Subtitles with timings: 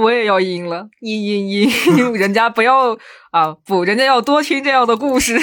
[0.00, 2.96] 我也要阴了，阴阴阴，人家不要
[3.32, 5.38] 啊，不，人家要多听这样的故事。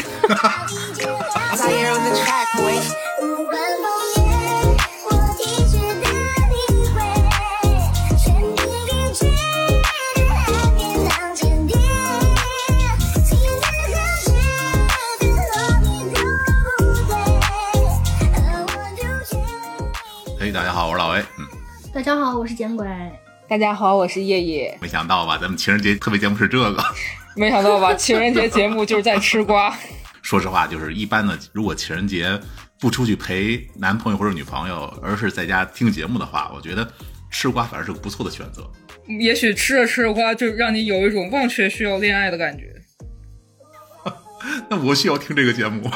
[20.39, 21.23] 嘿，大家好，我是老 A。
[21.37, 21.45] 嗯，
[21.93, 22.87] 大家好，我是简鬼。
[23.49, 24.77] 大家好，我是叶叶。
[24.81, 26.83] 没想到吧，咱们情人节特别节目是这个。
[27.33, 29.73] 没想到吧，情人节节目就是在吃瓜。
[30.21, 32.37] 说实话，就是一般的，如果情人节
[32.77, 36.85] 不出去陪男朋友或者女朋友，而是在家听节目的话，我觉得
[37.31, 38.69] 吃瓜反而是个不错的选择。
[39.17, 42.75] 也许吃着吃着瓜，就让你有一种忘却需要恋爱的感觉。
[44.69, 45.89] 那我需要听这个节目。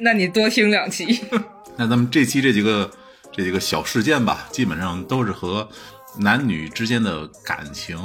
[0.00, 1.24] 那你多听两期。
[1.78, 2.90] 那咱们这期这几个
[3.32, 5.66] 这几个小事件吧，基本上都是和
[6.18, 7.96] 男女之间的感情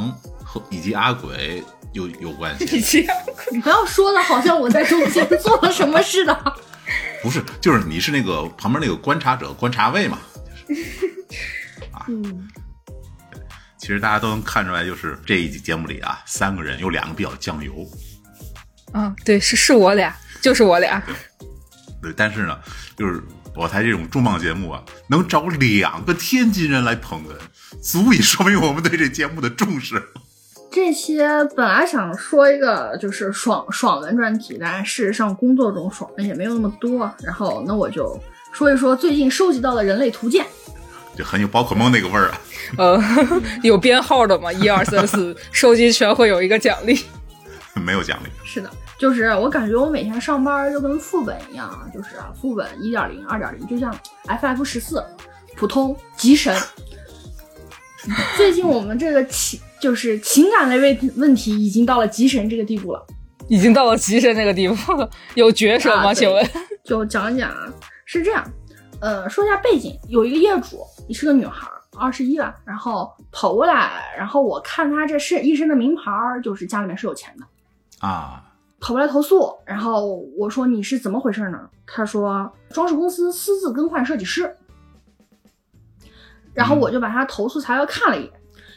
[0.43, 1.63] 和以及阿鬼
[1.93, 2.77] 有有关系。
[2.77, 3.07] 以 及
[3.51, 6.53] 你不要说的好像我在中间做了什么似的。
[7.21, 10.19] 不是，就是你是那个旁边那个观察者、观察位嘛。
[11.91, 12.47] 啊，嗯，
[13.77, 17.87] 其实大家都能看出来，就是这一集节目里啊，三个人有两个比较酱油。
[18.91, 21.01] 啊，对，是是我俩，就是我俩。
[22.01, 22.59] 对，但是呢，
[22.97, 23.23] 就是
[23.55, 27.33] 我台这种重磅节目啊，能找两个天津人来捧哏，
[27.83, 30.01] 足以说明我们对这节目的重视。
[30.71, 37.13] 这些本来想说一个就是爽爽文专题，但事实上工作中爽的也没有那么多。
[37.21, 38.17] 然后那我就
[38.53, 40.45] 说一说最近收集到的人类图鉴。
[41.15, 42.41] 就很有宝可梦那个味儿啊。
[42.79, 43.03] 呃，
[43.61, 44.51] 有编号的吗？
[44.51, 46.99] 一二三四，收集全会有一个奖励。
[47.75, 48.29] 没有奖励。
[48.45, 55.03] 是的，就是我感觉我每天上班就跟副本一样，就是副本一点零、二点零，就像 FF 十四、
[55.55, 56.55] 普通、极神。
[58.37, 63.05] 最近我们这个情就是情感类问问题已经到了极神这个地步了。
[63.49, 64.75] 已经到了极神那个地步，
[65.35, 66.11] 有角色吗？
[66.11, 66.49] 啊请问？
[66.83, 67.71] 就讲一讲啊，
[68.05, 68.43] 是这样，
[69.01, 78.43] 呃，说一下背景，有一个业主，你是个女孩，二十一了，然后跑过来，然后我看她这身一身的名牌儿，就是家里面是有钱的，啊，
[78.79, 81.59] 跑过来投诉，然后我说你是怎么回事呢？
[81.85, 84.55] 他说装饰公司私自更换设计师，
[86.53, 88.31] 然后我就把他投诉材料看了一眼。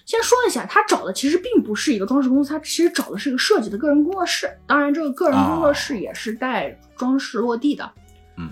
[0.05, 4.49] 先说一下，他找的其实并不是一个装饰公司，他其实找的是一个设计的个人工作室。
[4.65, 7.91] 当然，这个个人工作室也是带装饰落地的。
[8.37, 8.49] 嗯，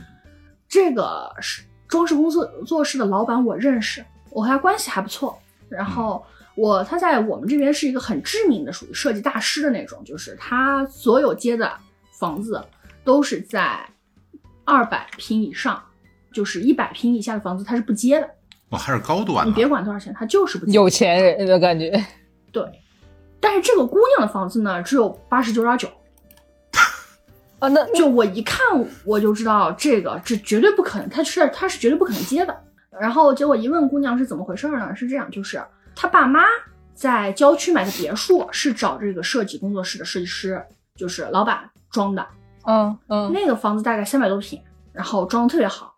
[0.68, 5.38] 这个是装饰工作做室的老板，我认识，我和他关系还不错。
[5.68, 6.26] 然后
[6.56, 11.72] 我他在我们这边是一个很知名的，属于设计大师的那种，就是他所有接的
[12.18, 12.60] 房子
[13.04, 13.78] 都是在
[14.64, 15.80] 二百平以上，
[16.32, 18.28] 就是一百平以下的房子他是不接的。
[18.74, 19.50] 哇，还是高端的。
[19.50, 20.72] 你别管多少钱，他就是不接。
[20.72, 21.90] 有钱人的感觉。
[22.50, 22.64] 对，
[23.40, 25.88] 但是这个姑娘的房子呢，只有八十九点九。
[27.60, 28.58] 啊，那就我一看
[29.04, 32.54] 我就知道这个这绝对不可能，他是他是绝对不可能接的。
[33.00, 34.94] 然后结果一问姑娘是怎么回事呢？
[34.94, 35.62] 是这样，就是
[35.94, 36.42] 他爸妈
[36.94, 40.60] 在郊区买的别墅，是找这个设计工作室的设计师，
[40.96, 42.26] 就是老板装的。
[42.66, 44.60] 嗯嗯，那个房子大概三百多平，
[44.92, 45.93] 然后装的特别好。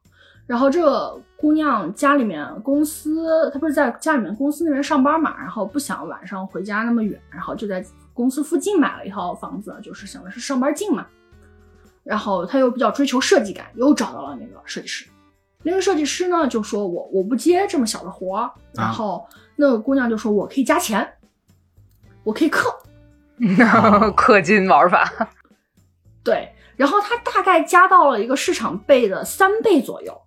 [0.46, 7.84] 然后这个姑娘家里面公司，她不是在家里面公司那边上班嘛，然后不想晚上回家那么远，然后就在
[8.14, 11.04] 公司附近买了一套房子，就是想的是上班近嘛。
[12.04, 15.04] 然后她又比较追求设计感，又找到了那个设计师。
[15.64, 21.04] 那个设计师呢就说我我不接这么小的活儿，然后那个姑娘就说我可以加钱，
[22.22, 22.72] 我可以氪。
[24.14, 25.28] 氪金玩法。
[26.22, 30.22] 对，然后她大概加到了一个市场倍的三倍左右。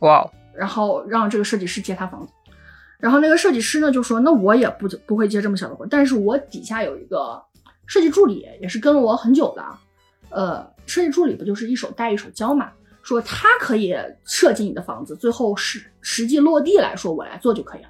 [0.00, 2.32] 哇哦，然后让这个设计师接他房子。
[2.98, 7.40] 然后那个设计师呢就说：“那我也不不会接这么小的活，但是我底下有一个
[7.86, 9.64] 设计助理，也是跟了我很久的。
[10.30, 12.70] 呃，设计助理不就是一手带一手教嘛？
[13.02, 17.88] 说他可以设计你的房子，最后实实际落地来说我来做就可以了。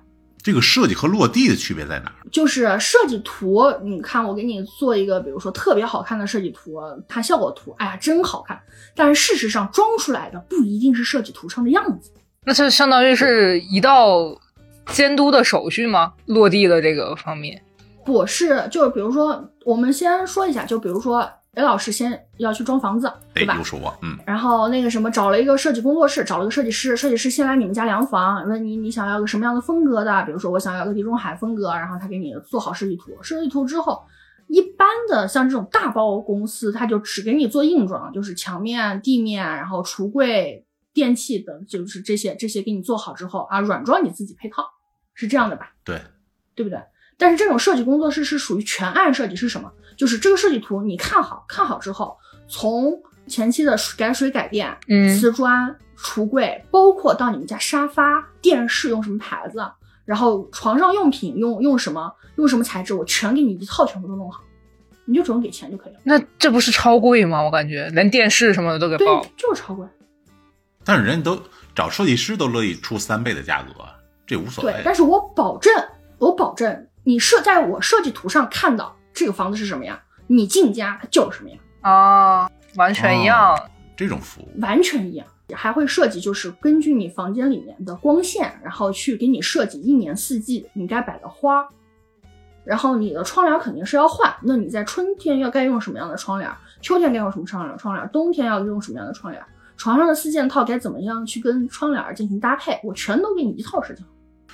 [0.48, 2.14] 这个设计和落地的区别在哪儿？
[2.32, 8.58] 就是设计图，你看我给你做一个，比如说特别好看的设计图，看效果图，哎呀真好看。
[8.96, 12.11] 但是事实上装出来的不一定是设计图上的样子。
[12.46, 14.34] 那就相当于是一道
[14.87, 16.14] 监督的手续吗？
[16.25, 17.62] 落地的这个方面。
[18.06, 23.65] 不是，就是比如说，我们先说一下，就比如说 A 老师先要去装房子，哎对，吧又？
[23.65, 34.00] 说我，嗯，然后那个什么，找了一个设计工作室，找了个设计师，设计师先来你们家量房，问你你想要个什么样的风格的，比如说我想要个地中海风格，然后他给你做好设计图，设计图之后，
[34.47, 44.65] 一般的像这种大包公司，他就只给你做硬装，就是墙面、地面，然后橱柜、电器等，就是这些这些给你做好之后啊，软装你自己配套，
[45.15, 45.73] 是这样的吧？
[45.83, 46.00] 对，
[46.55, 46.81] 对不对？
[47.17, 49.73] 但是这种设计工作室是属于全案设计，是什么？
[49.99, 52.17] 就是这个设计图你看好，看好之后，
[52.49, 59.59] 从前期的改水改电、嗯瓷砖、橱柜，包括到你们家沙发、电视用什么牌子，
[60.06, 64.41] 然后床上用品用用什么用什么材质，我全给你一套全部都弄好，
[65.05, 65.99] 你就只用给钱就可以了。
[66.05, 67.43] 那这不是超贵吗？
[67.43, 69.87] 我感觉连电视什么的都给对报。，就是超贵。
[70.85, 71.43] 但是人家都
[71.75, 73.85] 找设计师都乐意出三倍的价格，
[74.27, 74.73] 这无所谓，。
[74.73, 75.71] 对但是我保证，
[76.19, 79.99] 我保证你设在我设计图上看到这个房子是什么样，
[80.29, 83.59] 你进家它就是什么样，啊，完全一样。
[83.97, 85.26] 这种服务，完全一样。
[85.55, 91.67] 还会设计，就是根据你房间里面的光线，然后去给你设计一年四季你该摆的花。
[92.65, 96.49] 然后你的窗帘肯定是要换，那你在春天要该用什么样的窗帘，
[96.81, 99.43] 秋天该用什么窗帘，窗帘冬天要用什么样的窗帘，
[99.76, 104.09] 床上的四件套该怎么样去跟窗帘进行搭配，我全都给你一套设计好。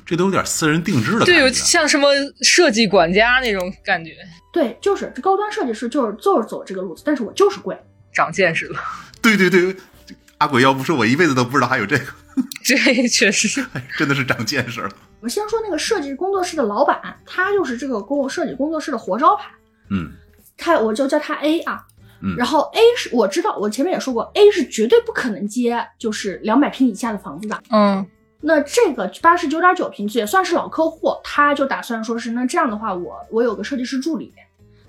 [0.05, 1.49] 这都有点私人定制的感对，有。
[1.51, 2.09] 像什么
[2.43, 4.13] 设计管家那种感觉，
[4.53, 7.77] 对，就是这高端设计师就是就是走这个路子，但是我就是贵。
[8.13, 8.81] 长见识了。
[9.21, 9.75] 对对对，
[10.39, 12.05] 阿鬼要不说，我一辈子都不知道还有这个，
[12.63, 12.77] 这
[13.09, 14.89] 确实，哎真的是长见识了。
[15.21, 19.51] 我们先说那个设计工作室的老板，他就是这个工设计工作室的活招牌，
[19.91, 20.13] 嗯
[20.57, 21.85] 他我就叫他 A 啊。
[22.23, 27.63] 嗯然后 A 是我知道，我前面也说过，A 是绝对不可能接就是两百平以下的房子的。
[27.71, 28.07] 嗯
[28.47, 34.31] 那这个八十九点九平也算是老客户，他就打算说是，那这样的话，我我有个设计师助理，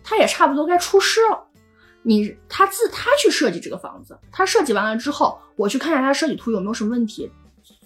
[0.03, 1.41] 他也差不多该出师了。
[2.03, 7.31] 你他自他去设计这个房子，他设计完了之后，我去看一下他设计图有没有什么问题，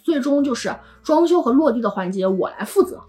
[0.02, 0.74] 最终就是
[1.04, 3.00] 装修和落地的环节我来负责。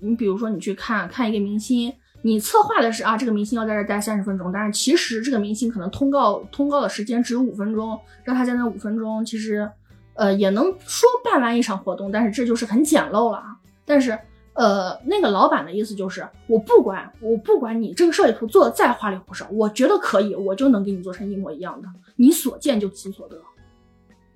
[0.00, 9.70] 你比如说，你去看看一个明星，你策划的是啊，这个明星要在这待三十分钟，但是其实这个明星可能通告通告的时间只有五分钟，让他在那五分钟，其实
[10.18, 13.56] 呃也能说办完一场活动，但是这就是很简陋了啊。
[13.86, 14.18] 但是
[14.52, 23.40] 呃，那个老板的意思就是，我不管我不管你这个设计图做的再花里胡哨，我觉得可以，我就能给你做成一模一样的，你所见就其所得。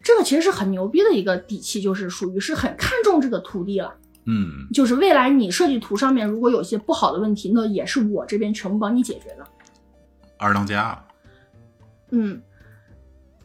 [0.01, 3.93] 这个其实是很牛逼的一个底气，就是属于是很看重这个徒弟了。
[4.25, 9.45] 嗯，就是未来你设计图上面如果有些不好的问题，那也是我这边全部帮你解决的。
[10.39, 11.05] 二当家，
[12.11, 12.41] 嗯，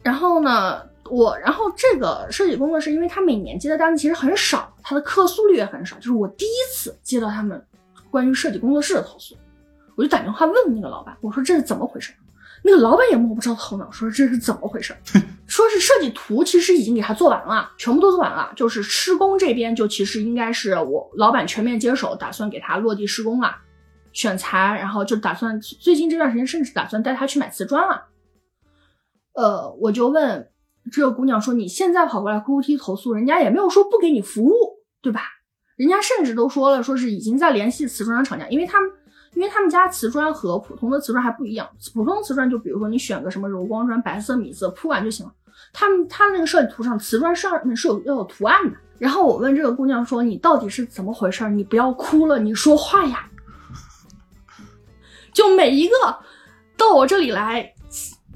[0.02, 7.62] 然后呢，我然后这个设计工作室，因为他每年接的单子其实很少，他的客诉率也很少，就是我第一次接到他们
[8.10, 9.36] 关于设计工作室的投诉，
[9.96, 12.12] 我就打电话问那个老板，我说这是怎么回事？
[12.64, 14.92] 那个老板也摸不着头脑，说这是怎么回事？
[15.46, 23.56] 说是设计图其实已经给他做完了，全部都做完了，就是施工这边就其实应该是我老板全面接手，打算给他落地施工了，
[24.12, 28.06] 选材，然后就打算最近这段时间甚至打算带他去买瓷砖了。
[29.34, 30.50] 呃，我就问
[30.90, 34.54] 这个姑娘说：“你现在跑过来 QQT 投诉，人家也没有说不给你服务，
[35.02, 35.22] 对吧？
[35.76, 38.90] 人家甚至都说了，说是已经在联系瓷砖厂家，因为他们
[39.34, 45.32] 因为他们家瓷砖和普通的瓷砖还不一样，普通瓷砖就比如说你选个什么柔光砖、白色、米色铺完就行了。
[45.72, 48.76] 他们他那个设计图上瓷砖上面是有要有图案的。
[48.98, 51.48] 然后我问这个姑娘说：“你到底是怎么回事？
[51.50, 53.28] 你不要哭了，你说话呀！”
[55.32, 55.94] 就每一个
[56.76, 57.72] 到我这里来，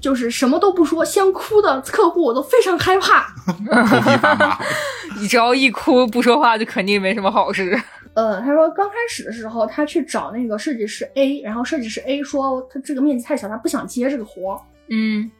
[0.03, 3.33] 就是什么都不说，先哭的客户，我都非常害怕。
[5.17, 7.81] 你只要一哭不说话，就肯定没什么好事。
[8.13, 15.31] 呃，他说刚开始的时候，他去找那个设计师 A，然后设计师 A 说他这个面积太小，他不想接这个活儿，嗯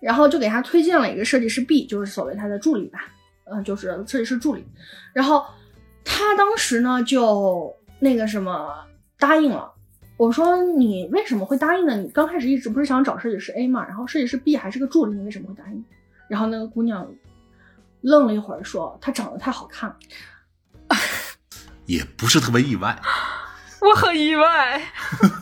[0.00, 3.06] 然后就给他推荐了一个设计师 B，就是所谓他的助理吧，
[3.44, 4.66] 嗯、就是设计师助理。
[5.12, 5.44] 然后
[6.04, 8.68] 他当时呢就那个什么
[9.16, 9.70] 答应了。
[10.16, 11.96] 我说你为什么会答应呢？
[11.96, 15.84] 你刚开始一直不是想找设计师 A 嘛，然后设计师 B 还是个助理，你为什么会答应？
[16.28, 17.06] 然后那个姑娘
[18.00, 19.96] 愣了一会儿，说她长得太好看了。
[21.86, 22.98] 也不是特别意外。
[23.82, 24.80] 我很意外，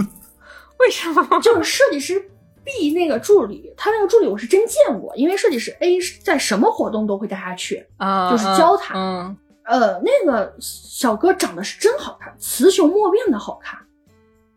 [0.80, 1.22] 为什么？
[1.40, 2.18] 就是设计师
[2.64, 7.86] B 那个助理，他那个助理我是真见过，因为设计师 A 是在什么活动都会带他去。
[7.98, 13.78] 啊，就是教他嗯，呃，那个小哥长得是真好看，雌雄莫辨的好看。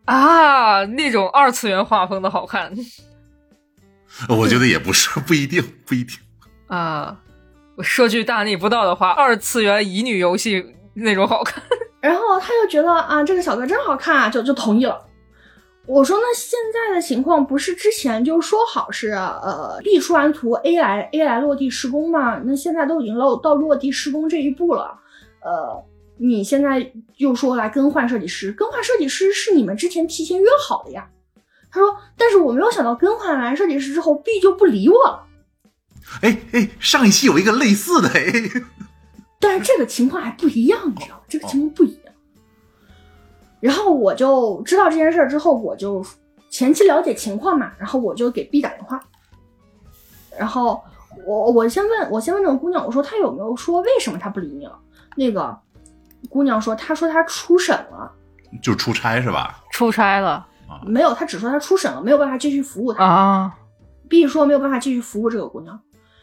[0.05, 2.71] 啊，那种二次元画风的好看
[4.29, 6.17] 我觉得也不是， 不一定，不一定。
[6.67, 7.21] 啊。
[7.77, 11.61] 我说句大逆不道的话，二次元乙女游戏那种好看。
[11.99, 15.05] 然后他就觉得啊，这个小哥真好看啊，就就同意了。
[15.85, 22.39] 我说那现在的情况不是之前就说好是呃 B 出完图 A 来 A 来落地施工吗？
[22.45, 24.97] 那现在都已经落到落地施工这一步了，
[25.43, 25.83] 呃，
[26.17, 31.09] 你现在又说来更换设计师，更换设计师是你们之前提前约好的呀。
[31.71, 35.27] 他说，但是我没有想到更换完设计师之后 B 就不理我了。
[36.21, 38.31] 哎哎，上一期有一个类似的，哎，
[39.39, 41.21] 但是这个情况还不一样，你知道吗？
[41.27, 42.13] 这个情况不一样。
[43.59, 46.05] 然后我就知道这件事儿之后，我就
[46.49, 49.01] 前期了解情况嘛，然后我就给 B 打电话，
[50.37, 50.81] 然后
[51.25, 54.79] 我我先问我先问那个姑娘，我说她有没有说为什么她不理你了？
[55.17, 55.57] 那个
[56.29, 58.11] 姑娘说，她说她出审了，
[58.61, 59.63] 就是出差是吧？
[59.71, 60.45] 出差了
[60.85, 63.03] 没有，她只说她出审了，没有办法继续服务她。
[63.03, 63.55] 啊
[64.09, 65.79] ，B 说没有办法继续服务这个姑娘，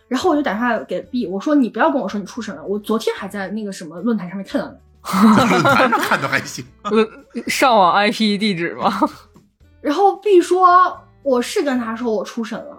[0.08, 4.76] 然后我就打电话给 B，我说你不要跟我说你出审了，我昨天还在那个什么论坛上面看到你。
[5.50, 6.64] 论坛上看的还行。
[6.84, 6.92] 呃
[7.48, 8.92] 上网 IP 地址吗？
[9.80, 12.76] 然后 B 说我是跟他说我出审了，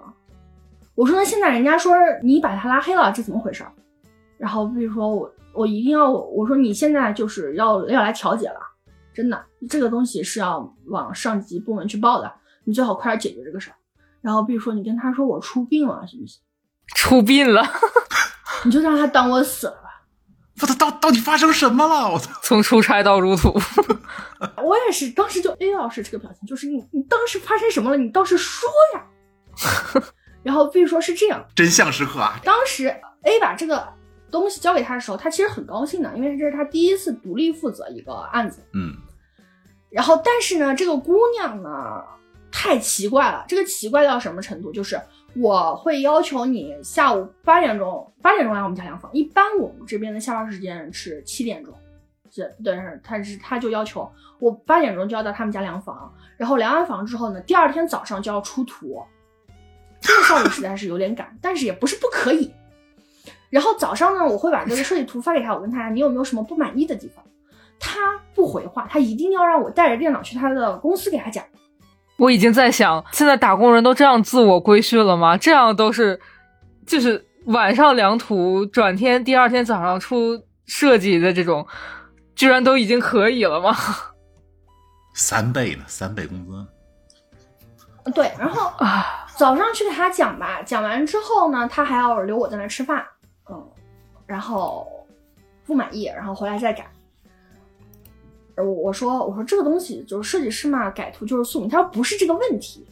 [0.95, 3.65] 我说那现在人家说你把他拉黑了，这怎么回事？
[4.37, 8.59] 然后 B 说我我一定要我说你现在就是要要来调解了，
[9.13, 12.33] 真的这个东西是要往上级部门去报的，
[12.65, 13.75] 你最好快点解决这个事儿。
[14.21, 16.41] 然后 B 说你跟他说我出殡了行不行？
[16.95, 17.63] 出殡了，
[18.65, 19.79] 你就让他当我死了吧。
[20.61, 22.11] 我操，到到底发生什么了？
[22.11, 22.31] 我操！
[22.41, 23.49] 从出差到入土，
[24.63, 29.03] 我也是，当时就 A 老师这个表情，就是你你当时发生什么了，你倒是说呀。
[30.43, 32.39] 然后 B 说是这样，真相时刻啊！
[32.43, 32.87] 当时
[33.23, 33.92] A 把这个
[34.33, 38.61] 东西交给他的时候，他其实很高兴的，因为这是他第一次独立负责一个案子。
[38.73, 38.91] 嗯，
[39.91, 42.03] 然后，但是呢，这个姑娘呢
[42.51, 44.71] 太奇怪了，这个奇怪到什么程度？
[44.71, 44.99] 就是
[45.35, 49.09] 我会要求你下午八点钟，八点钟来我们家量房。
[49.13, 51.73] 一般我们这边的下班时间是七点钟，
[52.31, 58.99] 是，但是他是他就要求我八点钟就要到他们家量房，然后量完房之后呢，第二天早上就要出图。
[60.01, 62.51] 这个效率实在是有点赶，但是也不是不可以。
[63.53, 67.23] 然后早上呢，我会把这个设计图发给他，我问他你有没有什么不满意的地方。
[67.79, 71.43] 他不回话，他一定要让我带着电脑去他的公司给他讲。
[72.17, 75.37] 我已经在想，现在打工人都这样自我规训了吗？
[75.37, 76.19] 这样都是，
[76.87, 81.67] 就是晚上量图，转天第二天早上出设计的这种，
[82.35, 83.75] 居然都已经可以了吗？
[85.13, 88.11] 三倍呢，三倍工资。
[88.15, 93.12] 对，然后啊，早上去给他讲吧，讲完之后呢，他还要留我在那吃饭，嗯，
[94.25, 94.87] 然后
[95.65, 96.89] 不满意，然后回来再改。
[98.55, 101.67] 呃我我说我说这个东西就是设计师嘛，改图就是宿命。
[101.67, 102.87] 他说不是这个问题，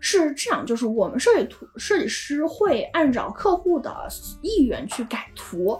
[0.00, 4.08] 是这样，就是我们设计图设计师会按照客户的
[4.40, 5.78] 意愿去改图，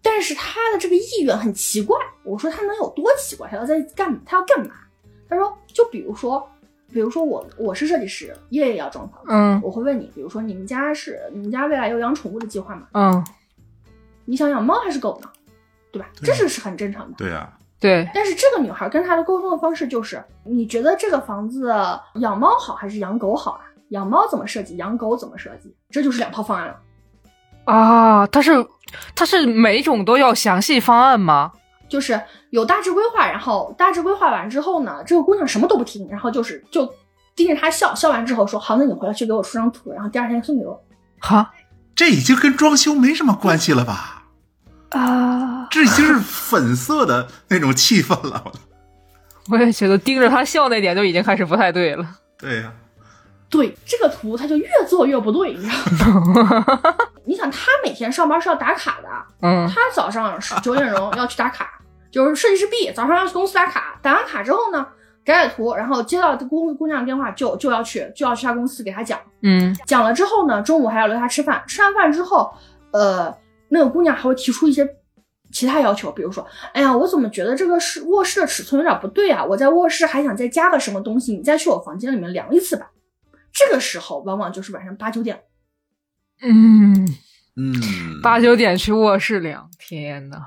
[0.00, 1.96] 但是他的这个意愿很奇怪。
[2.22, 3.48] 我说他能有多奇怪？
[3.48, 4.74] 他要在干他要干嘛？
[5.28, 6.48] 他说就比如说，
[6.92, 12.86] 比如说我我是设计师，夜夜要装房，嗯我会问你，比如说你们家是你们家未来有养宠物的计划吗？
[12.92, 13.24] 嗯，
[14.24, 15.28] 你想养猫还是狗呢？
[15.92, 16.08] 对吧？
[16.20, 17.14] 对这是是很正常的。
[17.16, 21.72] 对啊，对，但是这个女孩跟她的沟通的方式就是，你觉得这个房子
[22.14, 23.60] 养猫好还是养狗好啊？
[23.88, 25.74] 养猫怎么设计，养狗怎么设计？
[25.90, 26.76] 这就是两套方案了。
[27.64, 28.52] 啊，他是
[29.14, 31.52] 他是每种都要详细方案吗？
[31.88, 36.90] 就是有大致规划，然后大致规划完之后呢，这个姑娘什么都不听，然后就是就
[37.36, 40.82] 盯着他笑，笑完之后说好，那你回来去给我出张图，然后第二天送给我。
[41.20, 41.52] 哈
[41.94, 44.24] 这已经跟装修没什么关系了吧？
[44.90, 48.44] 啊，这已经是粉色的那种气氛了。
[49.50, 52.06] 我也觉得盯着他笑那点就已经开始不太对了。
[52.38, 52.72] 对呀、
[53.48, 56.64] 对这个图，他就越做越不对，你知道吗？
[57.24, 59.08] 你想，他每天上班是要打卡的，
[59.42, 61.70] 嗯他早上是九点钟要去打卡，
[62.10, 64.86] 就是设计师 B 早上要去公司打卡，打完卡之后呢，
[65.24, 72.52] 改改图，然后接到姑姑娘的电话就就要去就要去他公司给他讲，嗯讲了之后呢，中午还要留他吃饭，吃完饭之后，
[72.92, 73.32] 呃，
[73.68, 74.88] 那个姑娘还会提出一些
[75.52, 79.44] 其他要求，比如说，哎呀，我怎么觉得这个室卧室的尺寸有点不对啊？
[79.44, 82.90] 我在卧室还想再加个什么东西，你再去我房间里面量一次吧。
[83.52, 85.42] 这个时候往往就是晚上八九点，
[86.40, 87.06] 嗯，
[87.56, 87.74] 嗯，
[88.22, 90.38] 八九点去卧室量，天呐，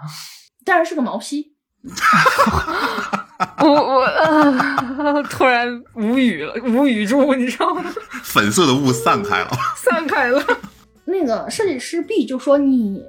[0.66, 1.54] 但是是个毛坯。
[3.60, 7.84] 我 我、呃、 突然无语了，无语住，你知道吗？
[8.24, 9.50] 粉色的雾散开了。
[9.76, 10.42] 散开了。
[11.04, 13.04] 那个设计师 B 就说你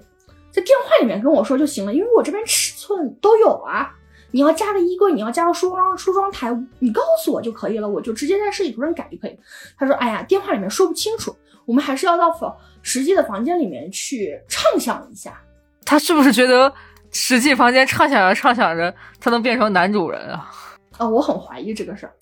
[0.50, 3.92] 在电话里面跟我说就行了，因为我这边尺寸都有啊。
[4.32, 9.38] 你要加个衣柜，你要加个梳妆梳妆台，你告诉我就可以了，我就直接在设计图上改就可以。
[9.78, 15.40] 他说：“哎呀，电话里面说不清楚，我们还是要到房实际的房间里面去畅想一下。
[15.86, 16.70] 他是不是觉得
[17.16, 20.50] 实际房间畅想着畅想着，他能变成男主人啊？”
[20.98, 22.12] 啊，我很怀疑这个事儿。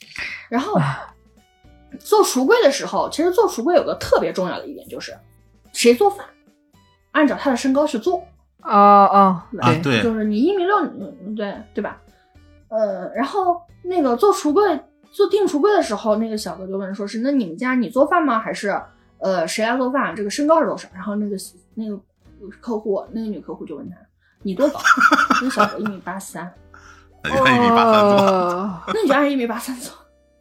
[0.48, 0.80] 然后
[1.98, 5.16] 做橱柜的时候，其实做橱柜有个特别重要的一点就是，
[5.72, 6.26] 谁做饭，
[7.12, 8.22] 按照他的身高去做。
[8.60, 12.00] 啊啊，对吧啊对就是你一米六，嗯对对吧？
[12.68, 14.80] 呃，然后那个做橱柜
[15.12, 18.38] 做订橱柜的时候，那个小哥就问说是那你们家你做饭吗？
[18.38, 18.74] 还是
[19.18, 20.16] 呃谁来做饭？
[20.16, 20.88] 这个身高是多少？
[20.94, 21.36] 然后那个
[21.74, 22.00] 那个
[22.60, 23.96] 客户那个女客户就问他
[24.44, 24.78] 你多高？
[25.42, 26.52] 你小哥一米八三，
[27.24, 28.06] 一米八三
[28.88, 29.92] 那你就按一米八三做。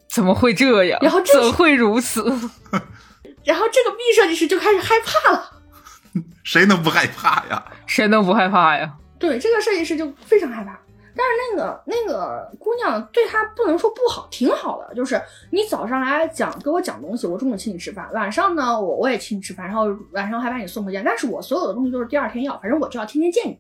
[0.07, 1.00] 怎么会这样？
[1.01, 2.22] 然后这怎会如此？
[3.43, 5.50] 然后这个 B 设计师就开始害怕了。
[6.43, 7.65] 谁能不害怕呀？
[7.88, 8.93] 谁能不害怕呀？
[9.17, 10.77] 对，这个设计师就非常害怕。
[11.15, 14.95] 但是那个那个姑娘对他不能说不好，挺好的。
[14.95, 21.01] 就是你早上来讲给我讲东西，我中午请你吃饭，晚上呢我我也请你吃饭，然后晚上还把你送回家。
[21.05, 23.60] 但是我所有的东西都是第二天要，反正我就要天天见你。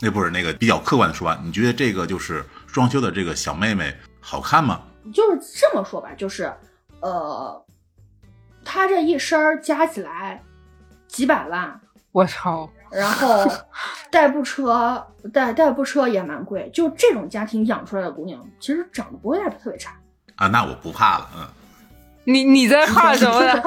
[0.00, 1.40] 那不是那个比较客观的说吧？
[1.44, 4.82] 你觉得这个就是装修的这个小妹妹好看吗？
[5.12, 6.52] 就是这么说吧，就是
[7.00, 7.64] 呃，
[8.64, 10.42] 他这一身加起来
[11.08, 11.80] 几百万，
[12.12, 12.68] 我操！
[12.90, 13.46] 然后
[14.10, 19.92] 代步车代代步车也蛮贵，就这种家庭养出来的姑娘，其实长得不会太特别差。
[20.36, 21.48] 啊，那我不怕了，嗯。
[22.24, 23.62] 你你在怕什么呀？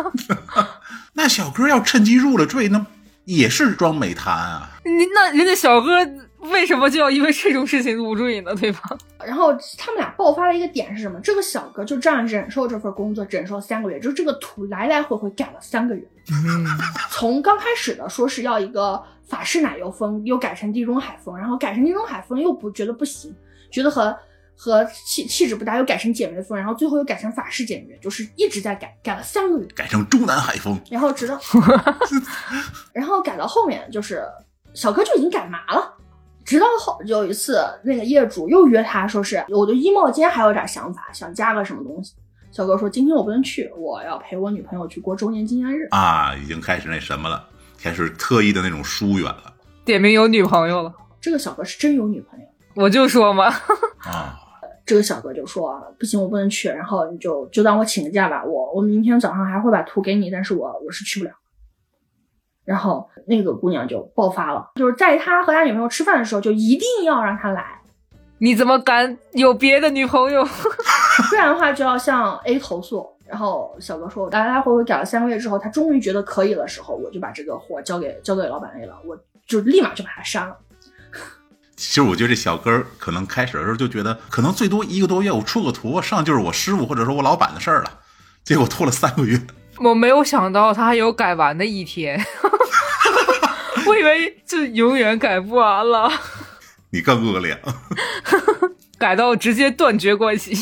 [1.13, 2.85] 那小哥要趁机入了赘，那
[3.25, 4.69] 也是装美谈啊。
[4.85, 6.05] 你那人家小哥
[6.51, 8.53] 为什么就要因为这种事情入赘呢？
[8.55, 8.81] 对吧？
[9.25, 11.19] 然后他们俩爆发的一个点是什么？
[11.21, 16.03] 这个小哥就这样忍受这份工作，忍受三个月，就是这个图来来回回改了三个月。
[17.09, 23.33] 从刚开始的说是要一个法式奶油风，又改成地中海风，然后改成地中海风又不觉得不行，
[23.71, 24.15] 觉得和
[24.55, 29.65] 和气气质不搭，又改成简约风，然后最后又改成法式简约，就是一直在改，改了三个月。
[29.75, 31.39] 改成中南海风，然后直到，
[32.93, 34.23] 然后改到后面就是
[34.73, 35.92] 小哥就已经改麻了，
[36.45, 42.13] 直到后有一次那个业主又约他说是我对衣帽间还有点想法，想加个什么东西。
[42.51, 45.87] 小哥说今天我不能去，我要陪我女朋友去过周年纪念日。
[45.91, 47.43] 啊，已经开始那什么了，
[47.81, 49.53] 开始特意的那种疏远了
[49.85, 52.45] 点名有女朋友了，这个小哥是真有女朋友。
[52.75, 53.45] 我就说嘛，
[54.05, 54.39] 啊。
[54.85, 61.31] 这个小哥就说不行，我不能去，然后你就就当我请个假吧，我我明天早上还会把图给你，但是我我是去不了。
[62.65, 67.81] 然后那个姑娘就爆发了，就是在他和他女朋友吃饭的时候，就一定要让他来，
[68.37, 70.43] 你怎么敢有别的女朋友？
[71.29, 73.11] 不然的话就要向 A 投诉。
[73.25, 80.55] 然后小哥说，来来回回改了三个月之后，他终于觉得可以的时候，我就把这个活交给交给老板 A 了，我就立马就把他删了。
[81.75, 87.89] 其实我觉得这小哥儿可能开始的时候就觉得，可能最多一个多月我出个图，上就是我师傅或者说我老板的事儿了，
[88.43, 89.39] 结果拖了三个月。
[89.79, 92.19] 我没有想到他还有改完的一天，
[93.87, 96.09] 我以为这永远改不完了，
[96.91, 97.59] 你更恶劣，
[98.97, 100.55] 改到直接断绝关系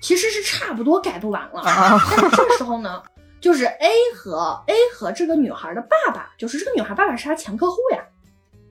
[0.00, 1.62] 其实是差不多改不完了。
[1.62, 1.98] 啊！
[2.16, 3.02] 但是这个时候呢，
[3.40, 7.98] 就是 A 和 A 和这个女孩的爸爸，就是这个女孩爸爸是他前客户呀，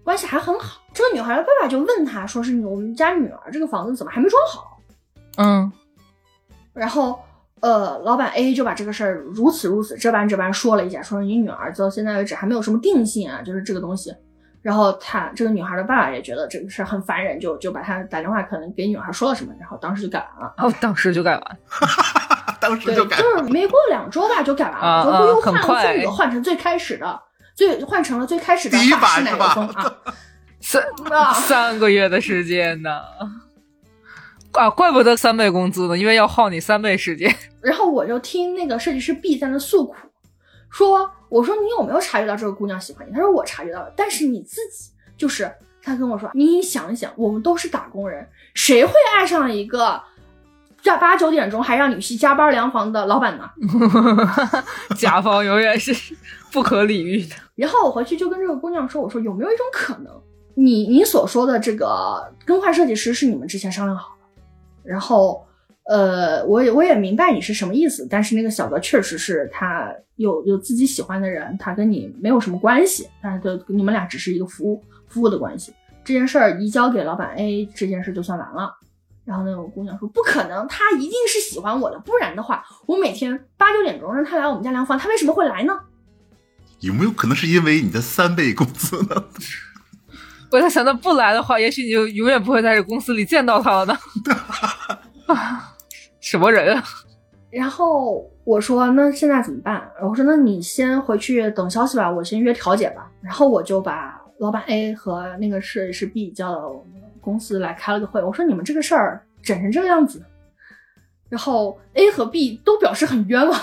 [0.04, 0.80] 关系还很好。
[0.94, 4.78] 这个女孩的爸爸就问他说：“是你我们家女儿这个房子怎么还没装好
[5.38, 5.72] 嗯，？”
[6.72, 7.20] 然后
[7.64, 14.14] 呃，老板 A 就把这个事儿如此如此这般这般说了一下，说你女儿到现在为止还没有什么定性啊，就是这个东西。
[14.62, 20.54] 然后他这个女孩的爸爸也觉得这个事儿很烦人，就就把他打电话可能给女孩说了什么，然后当时就改完了。
[20.58, 21.88] 哦当时就改完，对，
[22.60, 23.16] 当时就改。
[23.16, 27.18] 就是没过两周吧就改完了，然后又换了风格，换成最开始的，
[27.56, 29.96] 最换成了最开始的第一法式奶油版是吧风啊。
[30.60, 33.00] 三 啊三个月的时间呢。
[34.54, 37.34] 啊，怪不得三倍工资呢，因为要耗你三倍时间。
[37.62, 39.96] 然后我就听那个设计师 B 在那诉苦，
[40.70, 45.52] 说：“我说你有没有察觉到这个姑娘喜欢你？”他说：“我察觉到了，但是你自己就是。”
[45.86, 50.02] 他跟我说：“你想一想，我们都是打工人，谁会爱上一个
[50.82, 53.50] 在八九点钟还让女婿加班量房的老板呢？”
[54.96, 55.94] 甲方永远是
[56.54, 57.36] 不可理喻的。
[57.56, 60.22] 然后我回去就跟这个姑娘说：“我说有没有一种可能，
[60.56, 64.13] 你你所说的这个更换设计师是你们之前商量好的？
[64.84, 65.46] 然后，
[65.86, 75.74] 呃，我也我也明白你是什么意思，但是那个小哥确实是他有有自己喜欢的人，他跟你没有什么关系，但是就你们俩只是一个服务服务的关系。
[76.04, 78.76] 这件事儿移交给老板 A，这件事就算完了。”
[79.26, 85.80] 然后那个姑娘说：“不可能，他一定是喜欢我的，不然的话，我每天八九点钟让他来我们家量房，他为什么会来呢？”
[86.82, 89.24] 有没有可能是因为你的三倍工资呢？
[90.54, 93.98] 我在想，他不来的话，也许你就永远不会在这公司里见到他了呢。
[95.26, 95.74] 啊，
[96.22, 96.84] 什么人啊？
[97.50, 99.82] 然后我说那现在怎么办？
[100.00, 103.10] 我说那你先回去等消息吧，我先约调解吧。
[103.20, 108.22] 然后我就把老板 A 和那个设计师 B 叫到我们公司来开了个会。
[108.22, 110.24] 我说你们这个事儿整成这个样子，
[111.30, 113.60] 然后 A 和 B 都表示很冤枉，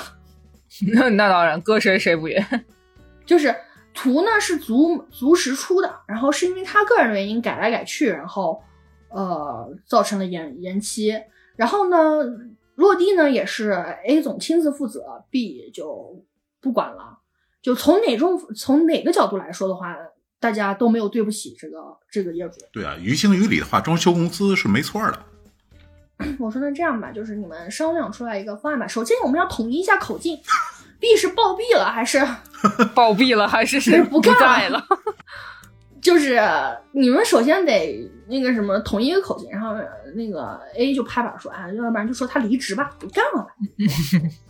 [0.93, 2.45] 那 那当然，搁谁谁不冤。
[3.25, 3.55] 就是
[3.93, 8.63] 图呢是足足时出的，然后是因为他个人的原因改来改去，然后
[9.09, 11.15] 呃造成了延延期。
[11.57, 11.97] 然后呢
[12.77, 13.73] 落地呢也是
[14.07, 16.25] A 总亲自负责，B 就
[16.61, 17.19] 不管了。
[17.61, 19.95] 就从哪种从哪个角度来说的话，
[20.39, 22.59] 大家都没有对不起这个这个业主。
[22.73, 25.19] 对啊，于情于理的话，装修公司是没错的。
[26.39, 28.87] 我说那这样吧，就是你们商量出来一个方案吧。
[28.87, 30.39] 首先我们要统一一下口径
[31.01, 32.21] ，B 是暴毙了还是
[32.95, 34.87] 暴毙了还是 是不干在了？
[36.01, 36.41] 就是
[36.93, 39.75] 你们首先得那个什么统一一个口径，然后
[40.15, 43.49] 那个 A 就拍板说，啊，要不然就说他离职吧，不干了吧。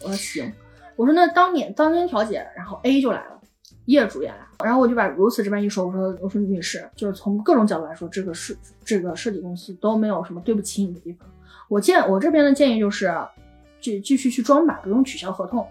[0.02, 0.52] 我说行，
[0.94, 3.40] 我说那当年当天调解，然后 A 就来了，
[3.86, 11.28] 业主也来了，然后我就把如此这般一说，我说我说女士，就是从各种角度来说，这个设这个设计公司都没有什么对不起你的地方。
[11.68, 13.12] 我建我这边的建议就是，
[13.80, 15.66] 继继续去装吧，不用取消合同，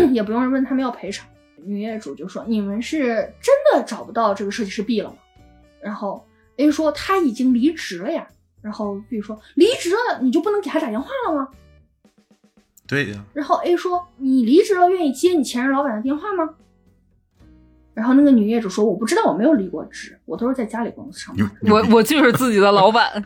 [0.12, 1.26] 也不用问他们要赔偿。
[1.64, 5.16] 女业主就说：“你们是真的找不到这个设计师 B 了吗？”
[5.80, 6.26] 然后
[6.56, 8.26] A 说：“他已经离职了呀。”
[8.60, 11.48] 然后 B 说：“离职了，你就不能给他打电话了吗
[12.86, 16.54] 对呀、？”然后 A 说：“你离职了，愿意接你前任老板的电话吗？”
[17.94, 21.50] 然后那个女业主说：“我不知道，我没有离过职，我都是在家里公司上班。
[21.62, 23.22] 我我就是自己的老板，”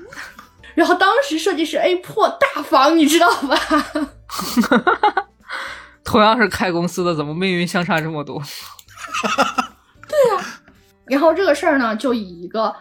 [0.75, 3.57] 然后当时设计师 A 破大防，你知道吧？
[6.07, 8.41] 同样是开公司的，怎么命运相差这么多？
[10.09, 10.45] 对呀
[11.07, 12.75] 然后这个事儿呢，就以一个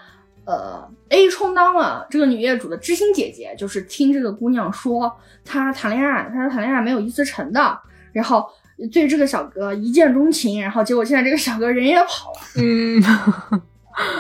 [0.46, 5.12] 呃 A 充当了这个女业主的知心姐姐，就是听这个姑娘说
[5.44, 7.80] 她谈恋爱，她说谈恋爱没有一次成的，
[8.14, 8.48] 然后
[8.92, 13.04] 对这个小哥一见钟情，然后结果现在这个小哥人也跑了，嗯，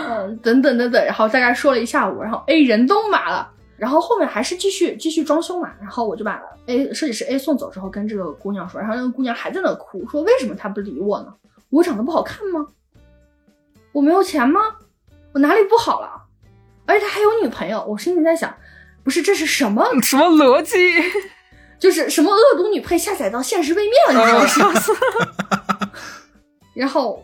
[0.09, 3.51] 嗯，等等等等，然后大概说了一下午，然后 A 人都麻了。
[3.77, 11.33] 然后后面还是继续继续装修嘛，然后我就把 A 设计师 A 送走之后，跟这个姑娘说，然后那个姑娘还在那哭，说为什么他不理我呢？
[11.69, 12.67] 我长得不好看吗？
[13.91, 14.61] 我没有钱吗？
[15.33, 16.23] 我哪里不好了？
[16.85, 18.55] 而且他还有女朋友，我心里在想，
[19.03, 19.83] 不是这是什么？
[20.01, 20.77] 什么逻辑？
[21.77, 24.79] 就是什么恶毒女配下载到现实位面了，你知道吗？
[26.73, 27.21] 然后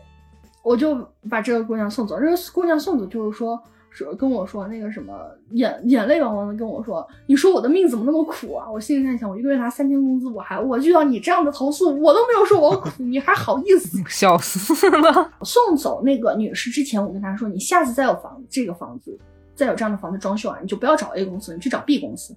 [0.61, 0.95] 我就
[1.29, 2.19] 把这个姑娘送走。
[2.19, 3.61] 这个姑娘送走就是说
[3.91, 5.13] 说跟我说那个什么
[5.51, 8.69] 眼眼泪汪汪的跟我说，你说我的命怎么那么苦啊？
[8.71, 14.01] 我心里在想，我一个月拿三千工资，我还我遇到你这样的投诉，我都没有说我苦，你还好意思？
[14.09, 15.31] 笑死了！
[15.43, 19.19] 送走那个女士之前，我跟她说，你下次再有房这个房子，
[19.53, 22.33] 再有这样的房子装修啊，你就不要找 A 公司，你去找 B 公司。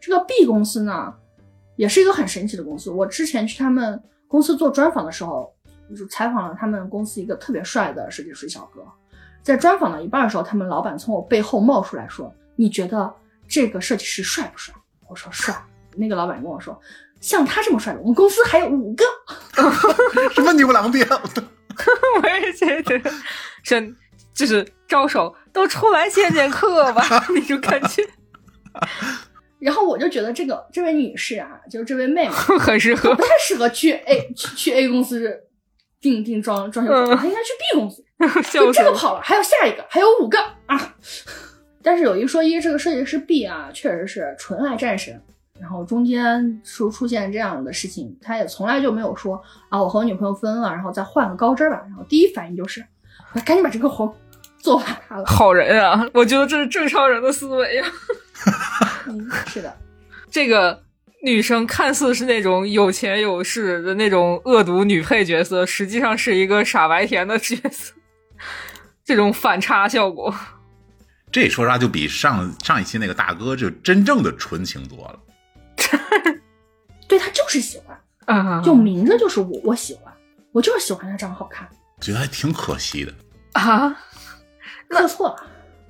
[0.00, 1.12] 这个 B 公司呢，
[1.76, 2.90] 也是一个很神奇的公司。
[2.90, 5.52] 我之前去他们公司做专访的时候，
[5.96, 8.82] 就采访了他们公司一个特别帅的设计师小哥。
[9.42, 13.12] 在专访到一半的时候，他们老板从我背后冒出来说：“你觉得
[13.48, 14.74] 这个设计师帅不帅？”
[15.08, 15.54] 我说：“帅。”
[15.96, 16.78] 那个老板跟我说
[17.20, 19.04] ：“像他这么帅的，我们公司还有五个。
[20.34, 21.06] ”什么牛郎店？
[22.22, 23.10] 我也觉得，
[23.64, 23.96] 真
[24.34, 27.02] 就是招手都出来见见客吧，
[27.34, 28.06] 那种感觉
[29.58, 33.22] 然后我就觉得这个这位女士啊，就是这位妹妹，很适合不。
[33.22, 35.42] 太适合去 A 去去 A 公司
[36.00, 38.04] 订订装装修公司，他应该去 B 公司。
[38.52, 40.94] 就这个跑了，还有下一个，还有五个啊！
[41.82, 45.20] 但是有一说一，这个设计师 B 啊，确实是纯爱战神。
[45.58, 51.82] 然后中间出出现这样的事情，他也从来就没有说啊，我和我女朋友分了，然后再换个高枝儿吧。
[51.86, 52.82] 然后第一反应就是，
[53.34, 54.10] 我赶紧把这个活
[54.58, 55.24] 做完它了。
[55.26, 57.88] 好人啊，我觉得这是正常人的思维啊。
[59.06, 59.74] 嗯，是的，
[60.30, 60.82] 这个
[61.22, 67.92] 女生看似是那种有钱有势的那种恶毒女配角色，实际上是一个傻白甜的角色，
[69.04, 70.34] 这种反差效果。
[71.30, 75.20] 这说实话就比上上一期那个大哥就真正的纯情多了。
[77.06, 80.12] 对他就是喜欢，啊，就明着就是我我喜欢，
[80.52, 81.68] 我就是喜欢他长得好看，
[82.00, 83.12] 觉得还挺可惜的。
[83.52, 83.96] 啊，
[84.88, 85.46] 刻错了，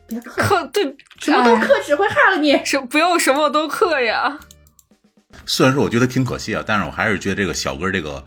[0.06, 2.62] 别刻，克对什么都哎克只会害了你。
[2.64, 4.38] 什不要什么都克呀。
[5.46, 8.22] 虽然说我觉得挺可惜啊，但是我还是觉得这个小哥这个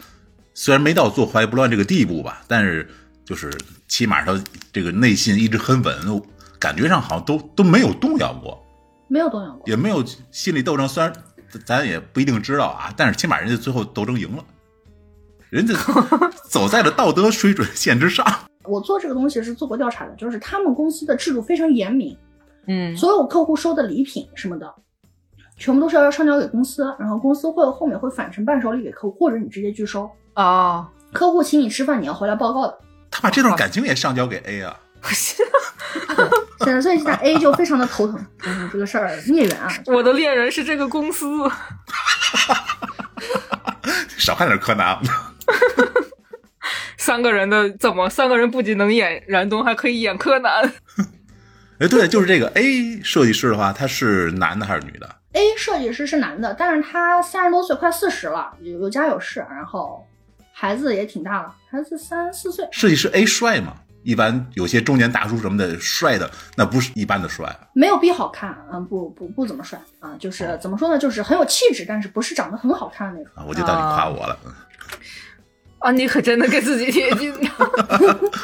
[0.54, 2.88] 虽然没到坐怀不乱这个地步吧，但是
[3.26, 3.52] 就是
[3.88, 6.22] 起码他这个内心一直很稳，
[6.60, 8.62] 感觉上好像都都没有动摇过，
[9.08, 10.88] 没有动摇过，也没有心理斗争。
[10.88, 11.14] 虽然
[11.66, 14.44] 咱也不一定知道啊，但是起码人家最后斗争赢了，
[15.50, 15.74] 人家
[16.50, 18.26] 走在了道德水准线之上。
[18.66, 22.18] 我做这个东西是做过调查的，就是他们公司的制度非常严明，
[22.68, 24.74] 嗯所有客户收的礼品什么的，
[25.58, 30.10] 全部都是要上交给公司，然后公司会后面会返成伴手礼给客户，或者你直接拒收。
[30.34, 32.78] 啊，客户请你吃饭，你要回来报告的。
[33.12, 35.44] 他把这段感情也上交给 A 啊，是，
[36.82, 41.28] 所以现在 A 就非常的头疼，嗯，这个事儿孽缘啊，我的恋人是这个公司。
[44.18, 44.98] 少看点柯南。
[46.98, 48.10] 三个人的怎么？
[48.10, 50.74] 三个人不仅能演燃冬，还可以演柯南。
[51.80, 55.16] 哎，对，就是这个 A 设计师的话，他是男的还是女的？
[55.34, 60.06] A 设计师是男的，但是他三十多岁，快四十了，有有家有室，然后
[60.54, 62.68] 孩子也挺大了，孩子三四岁。
[62.72, 63.74] 设计师 A 帅吗？
[64.04, 67.50] 一般有些中年大叔什么的，帅的那不是一般的帅。
[67.74, 73.34] 没有 B 好看，嗯，不不不怎么帅啊，就是怎么说呢，就是很有气质，但是不是长得很好看的那种。
[73.36, 74.38] 啊，我就当你夸我了。
[75.80, 77.34] 啊，你可真的给自己贴金。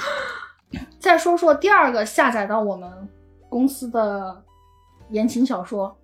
[0.99, 2.89] 再说说第二个下载到我们
[3.47, 4.41] 公司的
[5.09, 5.95] 言情小说，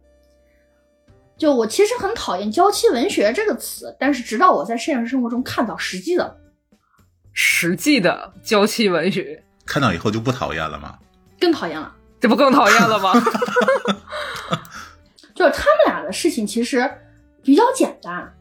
[1.37, 6.37] 就我其实很讨厌“娇妻文学”这个词，但是直到我在现实生活中看到实际的，
[7.33, 10.97] 实际的娇妻文学，看到以后就不讨厌了吗？
[11.39, 11.93] 更讨厌了。
[12.19, 13.13] 这不更讨厌了吗？
[15.35, 16.89] 就是他们俩的事情其实
[17.43, 18.33] 比较简单，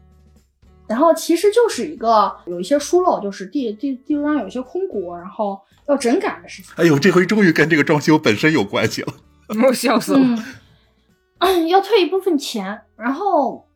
[0.87, 6.71] 然后其实就是一个有一些疏漏，就是地地地图上有一些空鼓，然后要整改的事情。
[6.77, 9.13] 哎呦，这回终于跟这个装修本身有关系了。
[9.67, 10.19] 我笑死了。
[10.23, 10.41] 嗯，
[11.67, 13.67] 要退一部分钱，然后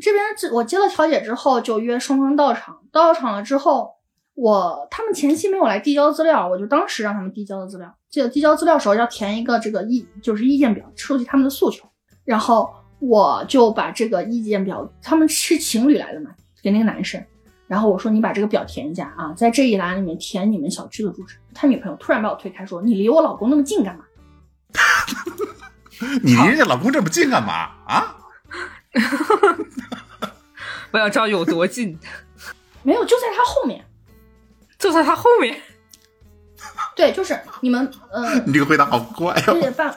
[0.00, 2.78] 这边我接了调解之后，就约双方到场。
[2.90, 3.90] 到场了之后，
[4.34, 7.94] 我他们前期没有来递交资料，我就当时让他们递交的资料。
[8.10, 11.88] 记得递交资料时候要填一个这个意，就是意见表，收集他们的诉求。
[12.24, 16.30] 然后我就把这个意见表，他们是情侣来的嘛，
[16.62, 17.22] 给那个男生。
[17.66, 21.38] 然后我说你把这个表填一下啊，在这一栏里面填你们小区的住址。
[21.54, 24.04] 他女朋友突然把我推开说：“你离我老公那么近干嘛？”
[26.22, 28.16] 你离人家老公这么近干嘛啊？
[30.92, 31.98] 我想知道有多近。
[32.82, 33.84] 没有，就在他后面，
[34.78, 35.60] 就在他后面。
[36.94, 39.52] 对，就是你们，呃， 你这个回答好怪哦。
[39.54, 39.96] 对，办，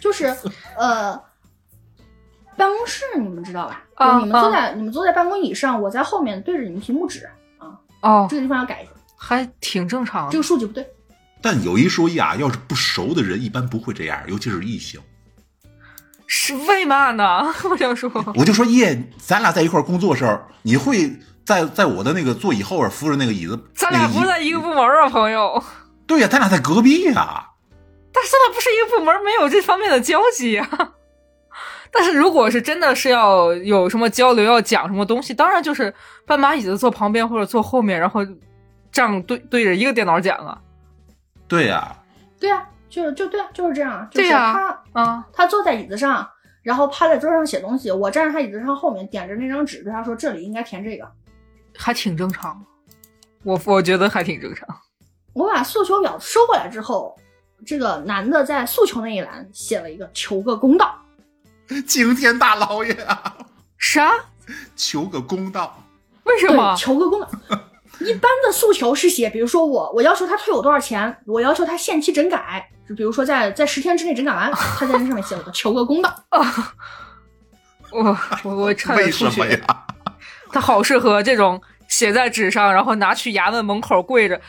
[0.00, 0.26] 就是
[0.76, 1.14] 呃，
[2.56, 3.84] 办公室你们知道吧？
[3.94, 7.78] 啊，你们坐在你们坐在办公椅上，我在后面对着你们屏幕指啊。
[8.00, 10.30] 哦，这个地方要改一下，还挺正常。
[10.30, 10.86] 这个数据不对。
[11.42, 15.00] 但有一说一啊，要是不熟的人，一般不会这样，尤其是异性。
[16.26, 17.54] 是为嘛呢？
[17.70, 21.10] 我想说，我就说叶，咱俩在一块工作时候，你会
[21.44, 23.58] 在在我的那个座椅后边扶着那个椅子。
[23.74, 25.62] 咱俩不在一个部门啊，朋友。
[26.06, 27.50] 对呀，咱俩在隔壁呀。
[28.12, 30.68] 但是咱俩不是一个部门，没有这方面的交集啊。
[31.92, 35.94] 但是如果是真的是要有什么交流，要讲什么东西，当然就是
[36.26, 38.24] 搬把椅子坐旁边或者坐后面，然后
[38.90, 40.58] 这样对对着一个电脑讲啊。
[41.46, 41.96] 对呀。
[42.40, 42.66] 对呀。
[42.88, 44.08] 就就对啊，就是这样。
[44.10, 46.28] 就是他啊，他坐在椅子上，
[46.62, 47.90] 然后趴在桌上写东西。
[47.90, 51.10] 我站在他椅子上后面，点着那张纸，对他说：“这里应该填这个。”
[51.76, 52.64] 还挺正常，
[53.42, 54.66] 我我觉得还挺正常。
[55.34, 57.14] 我把诉求表收过来之后，
[57.66, 60.98] 这个男的在诉求那一栏写了一个“求个公道
[61.86, 63.36] ”。惊天大老爷啊！
[63.76, 64.12] 啥？
[64.74, 65.82] 求个公道？
[66.24, 66.74] 为什么？
[66.76, 67.28] 求个公道。
[68.00, 72.68] 一般的诉求是写，比如说我我要求他退我多少钱，我要求他限期整改。
[72.88, 76.14] 就比如说，在在十天之内整改完，他在那上面写了个“求个公道”。
[77.90, 79.60] 我我我差点吐血。
[80.52, 84.40] 他好适合这种写在纸上，然后拿去衙门门口跪着，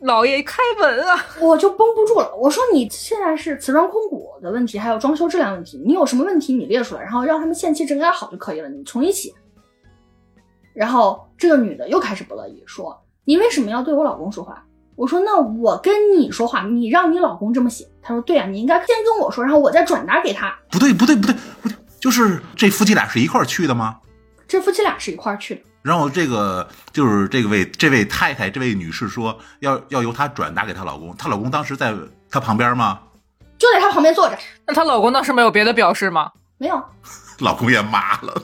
[0.00, 1.26] 老爷开门啊！
[1.38, 2.34] 我就绷不住了。
[2.36, 9.30] 我说你现在是瓷砖空鼓的问题，还有装修质量问题，你有什么问题你列出来，然后让他们限期整改好就可以了，你重新写。
[10.76, 14.62] 然后这个女的又开始不乐意，说你为什么要对我老公说话？
[14.94, 17.86] 我说那我跟你说话，你让你老公这么写。
[18.02, 20.54] 她说对啊，你应该先跟我说，然后我再转达给他。
[20.70, 23.98] 不对不对不对不对，就是这夫妻俩是一块儿去的吗？
[24.46, 25.60] 这夫妻俩是一块儿去的。
[25.82, 31.94] 然后这个就是这位这位太太这位女士说要要由她转达给她老公，她老公当时在
[32.30, 33.00] 她旁边吗？
[33.58, 34.38] 就在她旁边坐着。
[34.66, 36.30] 那她老公当时没有别的表示吗？
[36.58, 36.82] 没有。
[37.40, 38.42] 老公也麻了。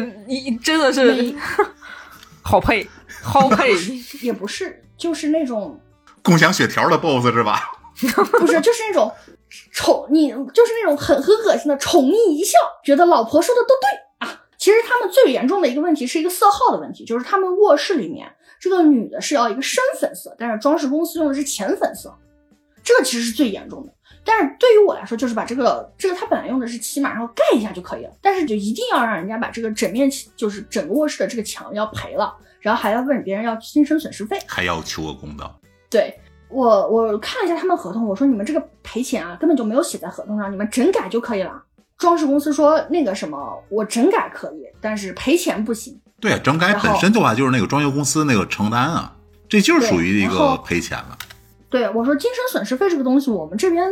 [0.00, 1.34] 这你真的是
[2.42, 2.88] 好配。
[3.22, 3.72] 好配
[4.20, 5.80] 也不是，就是那种
[6.22, 7.70] 共享血条的 boss 是吧？
[8.38, 9.10] 不是，就是那种
[9.72, 14.42] 宠你，就是那种很很恶心的宠溺一笑，觉得老婆说的都对啊。
[14.58, 18.30] 其实他们最严重的一个问题是一个色号的问题，就是他们卧室里面
[18.60, 22.14] 这个女的是要一个深粉色，但是装饰公司用的是浅粉色，
[22.82, 23.92] 这个其实是最严重的。
[24.24, 32.34] 但是对于我来说，就是把这个这个他本来用的是漆嘛，然后盖一下就可以了，但是就一定要让人家把这个整面就是整个卧室的这个墙要赔了。
[32.60, 35.60] 然后还要问别人要精神损失费，还要求个公道。
[35.90, 41.62] 对我，我看了一下他们合同，我说你们这个赔钱啊，根本就没有写在合同上，你们整改就可以了。
[41.98, 46.00] 装饰公司说那个什么，我整改可以，但是赔钱不行。
[46.18, 49.14] 对啊，整改本身的话就是那个装修公司那个承担啊，
[49.46, 51.18] 这就是属于一个赔钱了。
[51.74, 53.84] 对，我说精神损失费这个东西，我们这边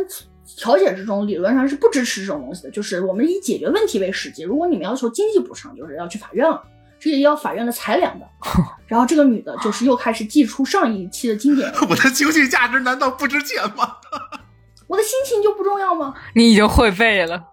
[0.55, 4.43] 调解之中理论上是不支持这种东西的，就是我们以解决问题为实际。
[4.43, 6.63] 如果你们要求经济补偿，就是要去法院了。
[6.97, 8.25] 这也要法院的裁量的，
[8.87, 11.69] 然后这个女的就是又开始祭出上一期的经典。
[11.89, 13.97] 我的情绪价值难道不值钱吗？
[14.87, 16.13] 我的心情就不重要吗？
[16.35, 17.43] 你已经会背了。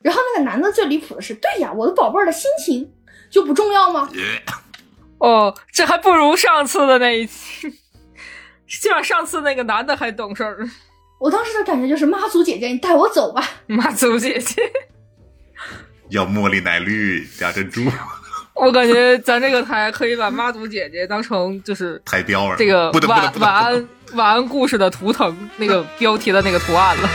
[0.00, 2.90] 然后那个男的最离谱的是，对呀，我的宝贝儿的心情
[3.28, 4.08] 就不重要吗？
[5.18, 7.70] 哦，这还不如上次的那一期。
[8.66, 10.68] 就像上次那个男的还懂事儿，
[11.20, 13.42] 我当时的感觉就是妈祖姐姐，你带我走吧。
[13.66, 14.62] 妈祖姐姐。
[16.10, 17.82] 要茉莉奶绿加珍珠，
[18.54, 27.08] 我感觉咱这个台可以把妈祖姐姐当成就是台标儿这个晚晚安晚安故事的图腾那个标题的那个图案了。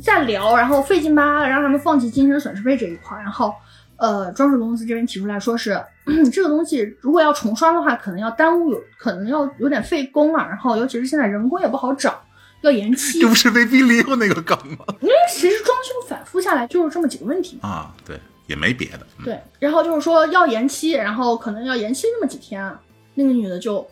[0.00, 3.52] 在聊，然后费劲巴拉的让他们放弃精神损失费这一块儿，然后
[3.96, 5.80] 呃，装饰公司这边提出来说是
[6.32, 12.22] 这个东西如果要重刷的话，可能要耽误有，可能要有点费工啊，然后尤其是现在人工也不好找，
[12.62, 14.84] 要延期这，不是威逼利诱那个梗吗？
[15.00, 17.58] 因 为其实装修反复下来就是这么几个问题。
[17.62, 19.00] 啊，对，也没别的。
[19.18, 22.80] 嗯对，然后就是说要延期，然后可能要延期那么几天啊，
[23.14, 23.84] 那个女的就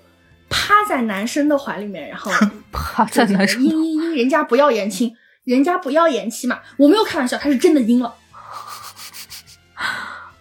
[0.48, 2.30] 趴在男生的怀里面，然后
[2.70, 5.16] 趴在男生嘤嘤嘤，人家不要延期，
[5.46, 8.12] 人家不要延期嘛，我没有开玩笑，他是真的阴了。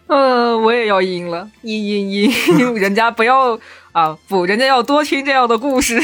[0.08, 2.34] 呃，我也要阴了，阴阴阴，
[2.76, 3.58] 人家不要
[3.92, 5.96] 啊，不，人家要多听这样的故事。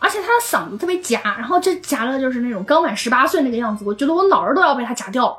[0.00, 5.36] 而且他的嗓子特别夹，然后这夹了就是那种刚满十八岁那个样子，我觉得我脑儿都要被他夹掉了。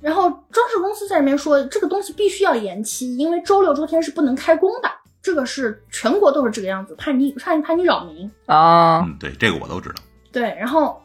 [0.00, 4.90] 然后装饰公司在里面说，这个东西必须要延期，因为周六周天是不能开工的，
[5.22, 8.30] 这个是全国都是这个样子，怕你怕你怕你扰民。
[8.46, 9.94] 啊，嗯，对，这个我都知道。
[10.32, 11.00] 对，然后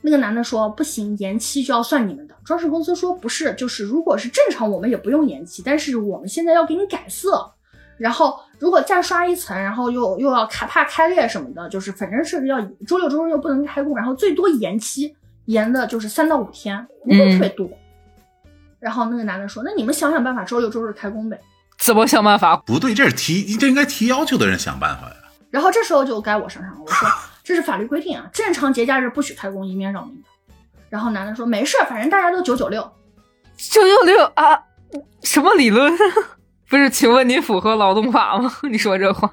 [0.00, 2.34] 那个男的说不行，延期就要算你们的。
[2.44, 7.52] 装饰公司说不是，就是如果是正常，我们也不用延期，但是我们现在要给你改色，
[7.98, 17.68] 然后如果再刷一层，然后又又要开怕开裂什么的，就是反正是要周六周日又不能开工，然后最多延期延的就是三到五天，不会特别多。
[18.80, 21.38] 然后那个男的说，那你们想想办法，周六周日开工呗。
[21.88, 22.54] 怎么想办法？
[22.54, 25.14] 不对，这是提，这应该提要求的人想办法呀。
[25.50, 27.08] 然后这时候就该我上场了，我说
[27.42, 30.28] 这是法律规定啊，正常节假日不许开工，以免扰民的。
[30.90, 32.82] 然后男的说没事儿，反正大家都九九六。
[33.56, 34.64] 九九六啊，
[35.22, 35.90] 什么理论？
[36.68, 38.52] 不是，请问你符合劳动法吗？
[38.70, 39.32] 你说这话，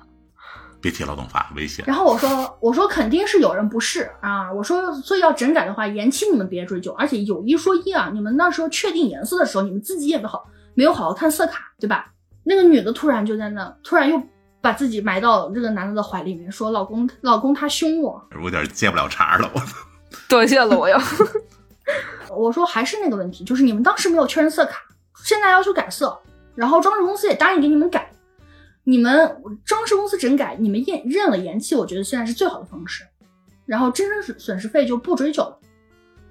[0.79, 1.83] 别提劳动法，危险。
[1.85, 12.13] 然后我说我说肯定是有人不是啊，我说所以要整改的话，延期你们别追究，而且有一说一啊，你们那时候确定颜色的时候，你们自己也没好没有好好看色卡，对吧？
[12.45, 14.21] 那个女的突然就在那，突然又
[14.62, 19.62] 把自己埋到这个男的的怀里面，说老公老公他凶我，我有点接不了茬了，我
[20.29, 20.97] 断线了，我要。
[22.36, 24.81] 我说还是那个问题，就是你们当时没有确认色卡，
[25.23, 26.17] 现在要求改色，
[26.55, 28.12] 然后装饰公司也答应给你们改，
[28.84, 33.03] 你们装饰公司整改，你们验认了延期，我觉得现在是最好的方式，
[33.65, 35.60] 然后精神损损失费就不追究了。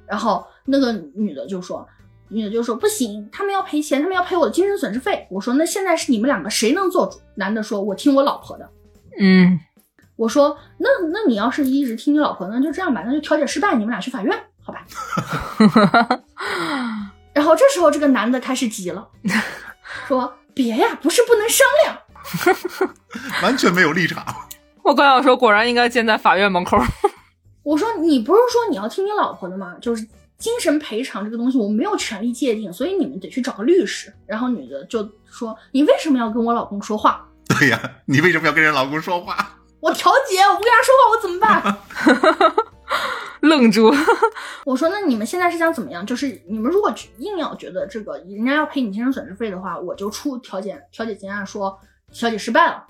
[0.06, 1.86] 然后那个女的就说，
[2.34, 5.26] 女的就说不行，他们要赔钱，他们要赔我的精神损失费。
[5.30, 7.20] 我说那现在是你们两个谁能做主？
[7.36, 8.68] 男的说，我听我老婆的。
[9.18, 9.58] 嗯，
[10.16, 14.84] 我说那那你要是一直听你老婆，那就这样吧，那就调解失败，你们俩去法院，好吧？
[17.32, 19.08] 然后这时候这个男的开始急了，
[20.06, 21.98] 说别呀，不是不能商量。
[23.42, 24.24] 完全没有立场。
[24.82, 26.78] 我刚要说，果然应该建在法院门口。
[27.62, 29.74] 我说你不是说你要听你老婆的吗？
[29.80, 30.06] 就是
[30.44, 34.12] 精神赔偿这个东西，我没有权利界定，所以你们得去找个律师。
[34.26, 37.26] 然后女的就说：“你为什么要跟我老公说话？
[37.48, 39.58] 对呀，你为什么要跟人老公说话？
[39.80, 42.60] 我调解，我不跟他说话，我怎么办？”
[43.40, 43.90] 愣住，
[44.66, 46.04] 我说：“那你们现在是想怎么样？
[46.04, 51.78] 就是你们如果硬要觉得这个人家要赔你精神损失费的话，我就出调解调解结案说
[52.12, 52.84] 调解失败了。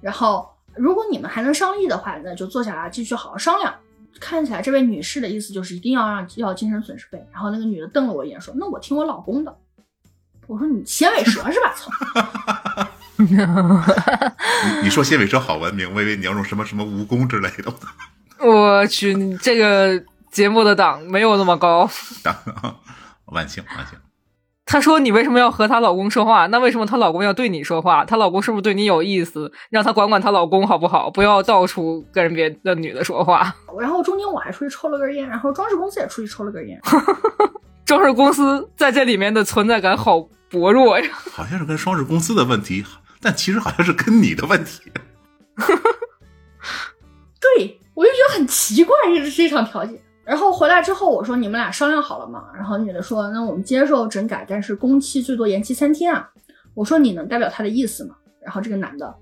[0.00, 3.72] 然后如果你们还能商议的话，那就坐下来继续好好商量。”
[4.18, 7.22] 看起来这位女士的意思就是一定要让要精神损失费。
[7.32, 9.56] 然后那个女的瞪了我一眼说：“那我听我老公的。”
[10.48, 11.90] 我说：“你衔尾蛇是吧？”操！
[13.18, 13.36] 你
[14.82, 17.72] 你说纤尾蛇好文明，我以为你要用什么什么蜈蚣之类的。
[18.40, 21.88] 我去，你这个节目的档没有那么高。
[23.26, 23.98] 万幸万幸。
[24.70, 26.46] 她说：“你为什么要和她老公说话？
[26.46, 28.04] 那为什么她老公要对你说话？
[28.04, 29.50] 她老公是不是对你有意思？
[29.68, 31.10] 让她管管她老公好不好？
[31.10, 33.52] 不要到处跟别的女的说话。
[33.80, 36.80] 然后中间我还出去抽了根烟，然后装饰公司也出去抽了根烟。
[37.84, 41.04] 装饰公司在这里面的存在感好薄弱呀。
[41.32, 42.84] 好像是跟装饰公司的问题，
[43.20, 44.82] 但其实好像是跟你的问题。
[47.40, 50.00] 对，我就觉得很奇怪，这是一场调解。
[50.30, 52.44] 然后回来之后，我说你们俩商量好了吗？
[52.54, 56.30] 然后女的说，那我们接受整改，但是工期最多延期三天啊。
[56.74, 58.14] 我说你能代表他的意思吗？
[58.40, 59.12] 然后这个男的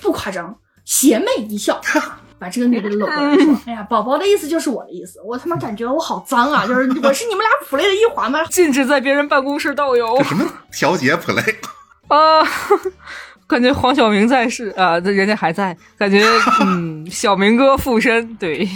[0.00, 1.78] 不夸张，邪魅一笑，
[2.40, 6.66] 把这个女的搂过来说：“哎呀，宝宝的意思就是我的意思。”我他妈感觉我好脏啊！
[6.66, 8.42] 就是我是你们俩 play 的一环吗？
[8.48, 11.54] 禁止在别人办公室倒油什么调节 play？
[12.08, 12.42] 啊！
[13.46, 16.24] 感觉黄晓明在世啊，这人家还在，感觉
[16.62, 18.66] 嗯，小明哥附身，对。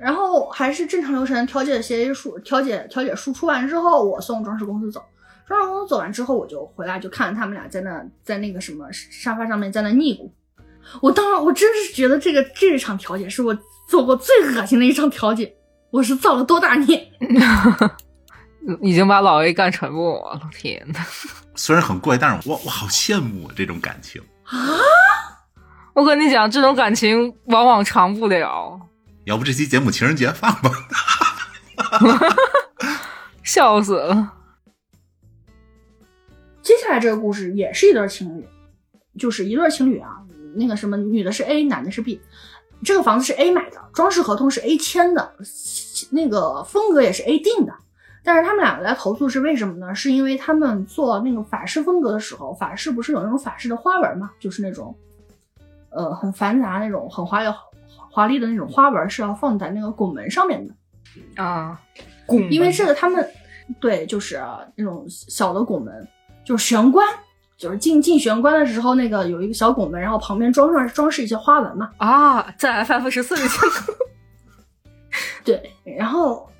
[0.00, 5.04] 然后还是正常流程，调解协议书，调解调解书出完之后，我送装饰公司走。
[5.46, 10.30] 装饰公司走完之后，我就回来就看他们俩在那在那个什么沙发上面在那腻咕。
[11.02, 15.54] 我当然我真是觉得这个这一场调解是我做过最恶心的一场调解。
[15.90, 17.12] 我是造了多大孽？
[18.80, 21.00] 已经把老 A 干沉默了，天呐。
[21.56, 24.56] 虽然很怪，但是我我好羡慕这种感情啊！
[25.94, 28.80] 我跟你讲，这种感情往往长不了。
[29.24, 30.70] 要不这期节目情人节放吧？
[33.44, 34.32] 笑死了。
[36.62, 38.46] 接下来这个故事也是一对情侣，
[39.18, 40.18] 就是一对情侣啊。
[40.54, 42.20] 那个什么，女的是 A，男的是 B。
[42.82, 45.34] 这个房子是 A 买的，装饰合同是 A 签的，
[46.10, 47.74] 那个风格也是 A 定的。
[48.22, 49.94] 但是他们两个来投诉是为什么呢？
[49.94, 54.30] 是因为他们做那个法式风格的时候，法式不是有那种法式的花纹嘛？
[54.40, 54.96] 就是那种，
[55.90, 57.48] 呃，很繁杂那种很华丽、
[58.10, 60.74] 华丽的那种花纹是要放在那个拱门上面的
[61.42, 61.80] 啊。
[62.26, 63.26] 拱，因为这个他们
[63.80, 64.40] 对，就是
[64.76, 66.06] 那种小的拱门，
[66.44, 67.06] 就是玄关。
[67.56, 71.90] 就是进进玄关的时候，那个有一个小拱门，然后旁边装上装饰一些花纹嘛。
[71.98, 73.94] 啊，在 FF 十四里见过。
[75.44, 76.50] 对，然后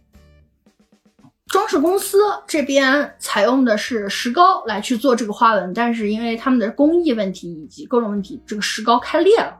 [1.46, 9.58] 装饰公司这边采用的是石膏来去做这个花纹，但是因为他们的工艺问题以及各种问题，这个石膏开裂了。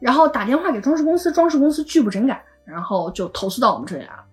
[0.00, 4.24] 然后打电话给装饰公司，装饰公司拒不整改，然后就投诉到我们这里来了。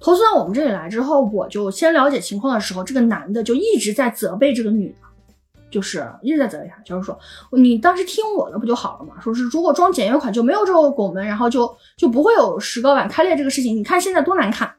[0.00, 4.96] 投诉到我们这里来之后，我就先了解情况的时候，这个男的就一直在责备这个女的，
[5.70, 7.16] 就是一直在责备她，就是说
[7.52, 9.20] 你当时听我的不就好了嘛？
[9.20, 13.76] 说是如果装简约款就没有这个拱门，然后就就不会有石膏板开裂这个事情。
[13.76, 14.74] 你看现在多难看，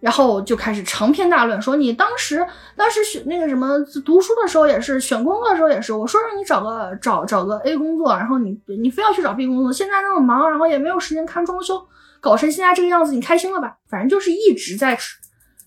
[0.00, 11.86] 然后就开始长篇大论说你当时当时选那个什么读书的时候也是，选工作的时候也是，我说让你找个找找个 A 工作，然后你你非要去找 B 工作，现在那么忙，然后也没有时间看装修。
[12.20, 13.76] 搞成现在这个样子，你开心了吧？
[13.88, 14.98] 反正就是一直在，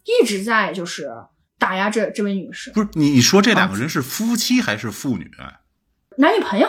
[0.04, 1.10] 一直在就是
[1.58, 2.72] 打压这这位女士。
[2.72, 5.30] 不是你你说这两个人是夫妻还是父女？
[6.18, 6.68] 男女朋友。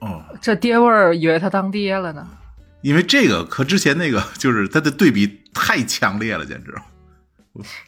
[0.00, 2.28] 哦，这爹味儿以为他当爹了呢。
[2.84, 6.74] 因为这个和之前那个就是它的对比太强烈了，简直。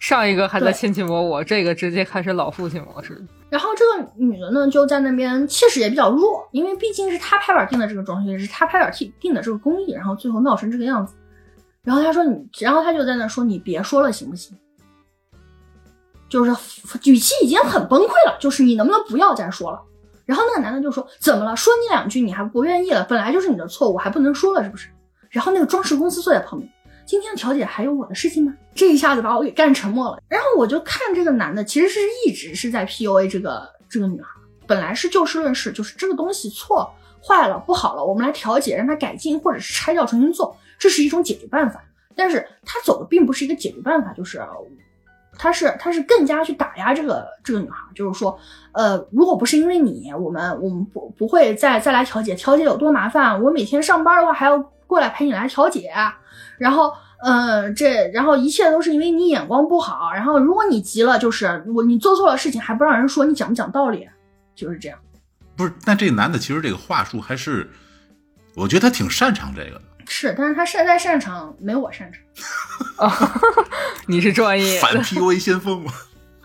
[0.01, 3.22] 上一个还在亲亲我我，这个直接开始老父亲模式。
[3.51, 11.12] 然后这个女的呢，就在那边气势也比较弱，因为毕竟是她拍板定的这个装修，也是她拍板定定的这个工艺，然后最后闹成这个样子。
[11.82, 14.57] 然后她说你，然后她就在那说你别说了行不行？
[16.30, 16.51] 就是
[17.05, 19.82] 语气已经很崩溃了，就是你能不能不要再说了？
[20.27, 21.57] 然后那个男的就说怎么了？
[21.57, 23.03] 说你两句你还不愿意了？
[23.09, 24.91] 本来就是你的错误，还不能说了是不是？
[25.31, 26.70] 然后那个装饰公司坐在旁边。
[27.07, 28.53] 今天调解还有我的事情吗？
[28.74, 30.20] 这一下子把我给干沉默了。
[30.29, 34.29] 然后我就看这个男的，其实是一直是在 PUA 这个这个女孩。
[34.66, 36.93] 本来是就事论事，就是这个东西错
[37.24, 41.81] 坏了不好了，我们来调解，让他改进，或者是拆掉重新做，这是一种解决办法。
[42.16, 44.39] 但是他走的并不是一个解决办法，就是
[45.39, 48.39] 他是他是更加去打压这个这个女孩，就是说，
[48.72, 53.43] 呃，如果不是因为你，我们我们不不会再再来调解，调解有多麻烦？
[53.43, 55.91] 我每天上班的话还要过来陪你来调解。
[56.59, 60.12] 然后，嗯，这，然后一切都是因为你眼光不好。
[60.12, 64.09] 然后，如果你急了，就是我你做错了事情还不让人说，你讲不讲道理？
[64.55, 64.99] 就是这样。
[65.55, 67.70] 不是，但这男的其实这个话术还是，
[68.55, 69.82] 我觉得他挺擅长这个的。
[70.09, 73.09] 是，但是他擅在擅长没我擅长。
[73.09, 73.40] 啊，
[74.07, 75.92] 你是专业反 PUA 先锋吗？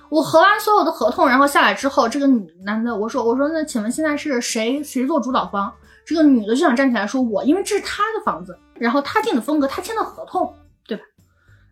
[0.10, 2.28] 我核完所有的合同，然后下来之后，这个
[2.66, 5.72] 男的我说我说那请问现在是谁谁做主导方？
[6.06, 8.58] 这个女的就想站起来说我，因为这是她的房子。
[8.76, 10.54] 然后她定的风格，她签的合同，
[10.88, 11.04] 对吧？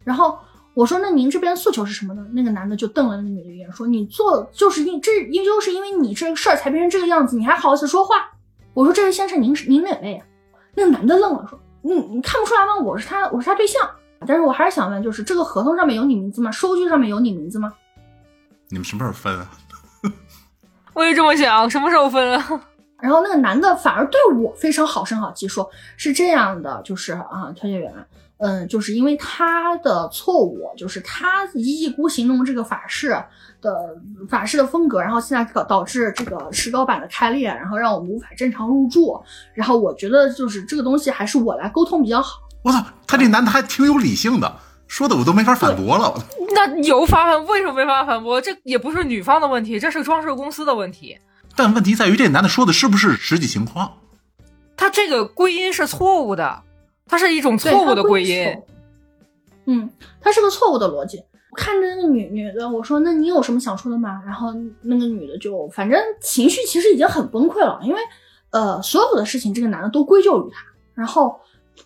[0.03, 0.37] 然后
[0.75, 8.29] 我说：“那您这边诉求是什么呢？”那个男的就瞪了那个女的一眼，说：“你做就是因这因就是因为你这个事儿才变成这个样子，你还好意思说话？”
[8.75, 10.25] 我说：“这位先生，您是您哪位啊？”
[10.75, 12.75] 那个男的愣了，说：“你你看不出来吗？
[12.83, 13.89] 我是他，我是他对象。
[14.27, 16.51] 但是我还是想问，就是这个合同上面有你名字吗？
[16.51, 17.73] 收据上面有你名字吗？
[18.67, 19.49] 你们什么时候分啊？
[20.93, 22.61] 我也这么想，什么时候分啊？”
[23.01, 27.93] 然后那个男的反而对我非常好声好气，说是这样的，就是啊，调解员，
[28.39, 33.09] 嗯，就是因为他的错误，就是他一意孤行弄这个法式
[33.61, 33.75] 的
[34.29, 39.21] 法式的风格，然后现在导导致这个石膏板的开裂，然后让我们无法正常入住。
[39.53, 42.39] 然后我觉得就是这个东西还是我来沟通比较好。
[42.63, 46.13] 我操，他这男的还挺有理性的，说的我都没法反驳了。
[46.55, 48.39] 那有法反为什么没法反驳？
[48.39, 51.17] 这也不是女方的问题，这是装饰公司的问题。
[51.57, 53.91] 但问题在于，这男的说的是不是实际情况？
[54.77, 56.63] 他这个归因是错误的，
[57.09, 58.57] 它是一种错误的归因。
[59.65, 59.89] 嗯，
[60.21, 61.17] 它是个错误的逻辑。
[61.51, 64.53] 我看着那个女女的，我说：“那你有什么想说的吗？”然后
[64.83, 67.99] 那个女的就反正情绪其实已经很崩溃了，因为
[68.51, 70.63] 呃所有的事情这个男的都归咎于他。
[70.93, 71.39] 然后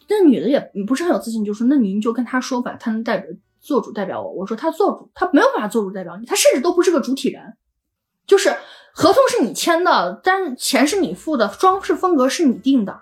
[0.10, 7.42] 那女的也不是很有自信，就说：“那您就跟他说吧，他能代表做主代表我。”我说：“他做主，他没有办法做主代表你，他甚至都不是个主体人。
[8.26, 8.56] 就是
[8.94, 13.00] 合同是你签的，但钱是你付的，装饰风格是你定的，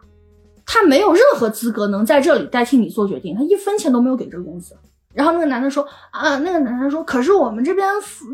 [0.65, 4.75] 他没有任何资格能在这里代替你做决定，他一分钱都没有给这个公司。”
[5.13, 7.85] 然后那个男的说啊，那个男的说，可是我们这边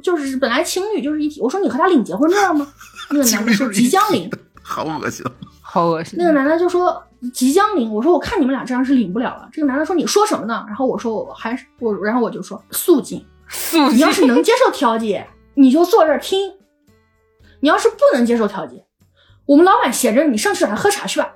[0.03, 1.41] 就是本来情侣就是一体。
[1.41, 2.67] 我说你和他领结婚证了吗？
[3.09, 4.29] 那个男的说即将领，
[4.61, 5.25] 好恶心，
[5.59, 6.19] 好恶心。
[6.19, 7.03] 那个男的就说
[7.33, 7.91] 即将领。
[7.91, 9.49] 我说我看你们俩这样是领不了了。
[9.51, 10.63] 这个男的说你说什么呢？
[10.67, 13.95] 然后我说我还是我，然后我就说肃静，肃静。
[13.95, 15.25] 你要是能接受调解，
[15.55, 16.51] 你就坐这儿听；
[17.61, 18.85] 你要是不能接受调解，
[19.47, 21.33] 我们老板闲着，你上去找他喝茶去吧。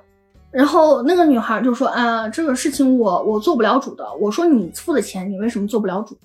[0.52, 6.16] 然后那个女孩就说：“啊，这个事情我我做不了主的。”我说：“你付的钱，你为什么做不了主？”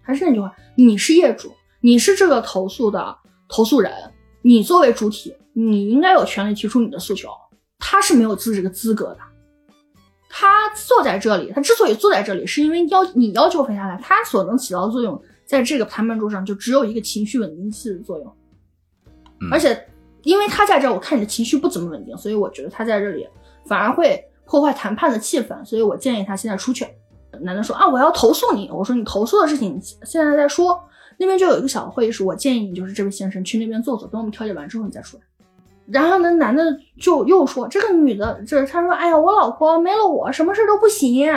[0.00, 3.14] 还是那句话，你是业主，你是这个投诉的
[3.48, 3.92] 投诉人，
[4.40, 7.28] 你作为主体，你应该有权利提出你的诉求。
[7.78, 9.18] 他是没有资这个资格的。
[10.30, 18.34] 他坐在这里，他之所以坐在这里，是因为要你要求分下来，他所能起到的作用，在这个谈判桌上就只有一个情绪稳定器的作用，
[19.50, 19.86] 而且
[20.22, 23.28] 因为他在这儿，我看你的情绪不怎么稳定，所以我觉得他在这里。
[23.66, 26.86] 反而会破坏谈判的气氛，所以我建议他现在出去。
[27.40, 28.70] 男的说啊，我要投诉你。
[28.70, 30.78] 我说你投诉的事情现在再说。
[31.18, 35.22] 那边就有一个小会议室，我建议你就是这位先生去那边坐坐，等我们调解完之后你再出来。
[35.86, 36.64] 然后呢，男的
[36.98, 41.30] 就又说这个女的，这他说哎呀，我老婆没了我什么事都不行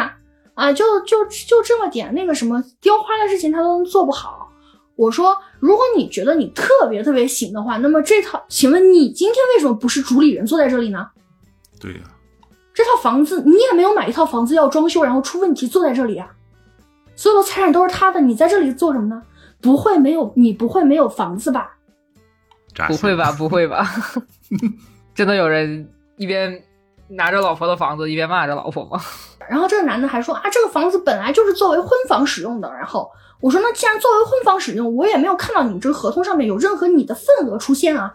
[0.54, 4.50] 啊，就就就这么点那个什么雕花的事情他都做不好。
[4.96, 11.08] 我说如果你觉得你特别特别行的话，那么这套，请问你今天为什么不是主理人坐在这里呢？
[11.80, 12.00] 对呀。
[12.76, 16.28] 这套房子你也没有买一套房子要装修，然后出问题坐在这里啊！
[17.16, 19.24] 所有的财产都是他的，你在这里做什么呢？
[19.62, 21.78] 不会没有你不会没有房子吧？
[22.90, 23.32] 不会吧？
[23.40, 23.90] 不会吧？
[25.16, 26.62] 真的有人一边
[27.08, 29.00] 拿着老婆的房子一边骂着老婆吗？
[29.48, 32.70] 然后这个男的还说啊，这个房子本来就是作为婚房使用的。
[32.74, 33.10] 然后
[33.40, 38.14] 我说那既然作为婚房使用，我也没有看到你这个合同上面有任何你的份额出现啊。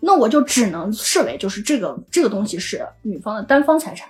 [0.00, 4.08] 那我就只能视为就是这个这个东西是女方的单方财产，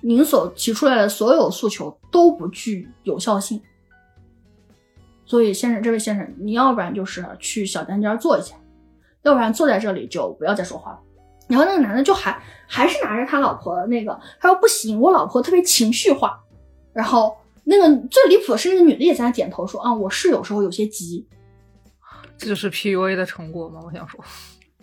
[0.00, 3.60] 您所提出来的所有诉求都不具有效性。
[5.24, 8.54] 所以先生，这位先生，你要不然就是去小单间坐一下，
[9.22, 11.00] 要不然坐在这里就不要再说话了。
[11.48, 16.38] 然后那个男的就还还是拿着他老婆那个，他说不行，我老婆特别情绪化。
[16.92, 21.26] 然后那个最离谱的是那个女的也在那点头说啊，我是有时候有些急。
[22.36, 23.80] 这就是 PUA 的成果吗？
[23.84, 24.22] 我想说。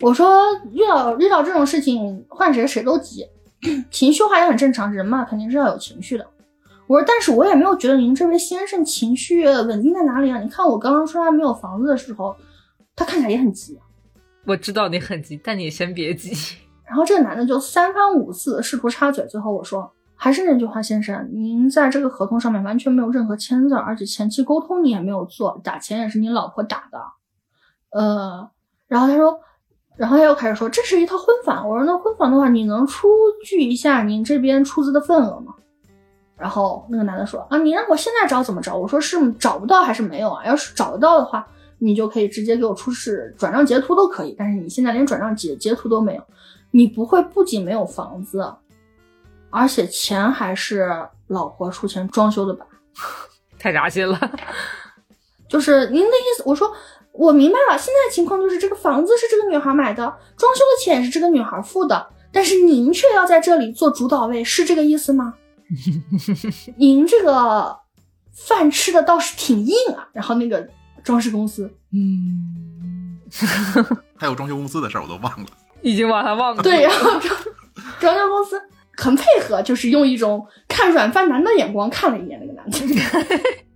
[0.01, 0.41] 我说
[0.71, 3.25] 遇到遇到这种事情，换谁谁都急，
[3.91, 6.25] 情绪化也很正常，人嘛肯定是要有情绪的。
[6.87, 10.39] 我说，但是我也没有觉得您这位先生情绪稳定在哪里啊？
[10.39, 12.35] 你看我刚刚说他没有房子的时候，
[12.95, 13.77] 他看起来也很急。
[14.45, 16.31] 我知道你很急，但你先别急。
[16.87, 26.99] 然后这个男的就三番五次试图插嘴，最后我说，还是那句话，先生，您在这个合同上面完全没有任何签字，而且前期沟通你也没有做，打钱也是你老婆打的。
[27.91, 28.49] 呃，
[28.87, 29.41] 然后他说。
[29.99, 31.67] 然后他又开始说，这是一套婚房。
[31.67, 33.09] 我说那婚房的话，你能出
[33.43, 35.53] 具一下您这边出资的份额吗？
[36.37, 38.77] 然后那个男的说啊，你让我现在找怎么找？
[38.77, 40.45] 我说是找不到还是没有啊？
[40.45, 41.45] 要是找得到的话，
[41.79, 44.33] 你就可以直接给我出示转账截图都可以。
[44.39, 46.23] 但是你现在连转账截截图都没有，
[46.71, 48.49] 你不会不仅没有房子，
[49.49, 50.89] 而且钱还是
[51.27, 52.65] 老婆出钱装修的吧？
[53.59, 54.17] 太扎心了。
[55.49, 56.71] 就是您的意思，我说。
[57.20, 60.03] 我明白了，现在的情况就是这个房子是这个女孩买的，
[60.38, 65.34] 装修的钱也是这个女孩付的，但是您却要在这里做主导位，是这个意思吗？
[66.78, 67.78] 您这个
[68.32, 70.07] 饭吃的倒是挺硬啊。
[70.13, 70.65] 然后那个
[71.03, 73.20] 装饰公司，嗯，
[74.15, 75.47] 还有装修公司的事儿我都忘了，
[75.84, 76.63] 已经把它忘了。
[76.63, 77.36] 对，然后装
[77.99, 78.61] 装修公司
[78.95, 82.80] 很配合，就是用一种看软饭男的眼光看了一眼那个男的。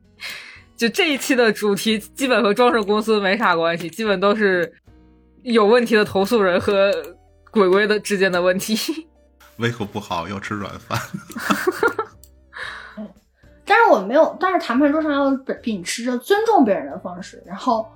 [0.83, 4.69] 就这一期的主题基本和装饰公司没啥关系，基本都是
[5.43, 6.93] 有问题的投诉人和
[7.51, 9.07] 鬼鬼的之间的问题。
[9.59, 10.99] 胃口不好要吃软饭。
[13.63, 15.31] 但是我没有，但是谈判桌上要
[15.61, 17.89] 秉持着尊重别人的方式，然后。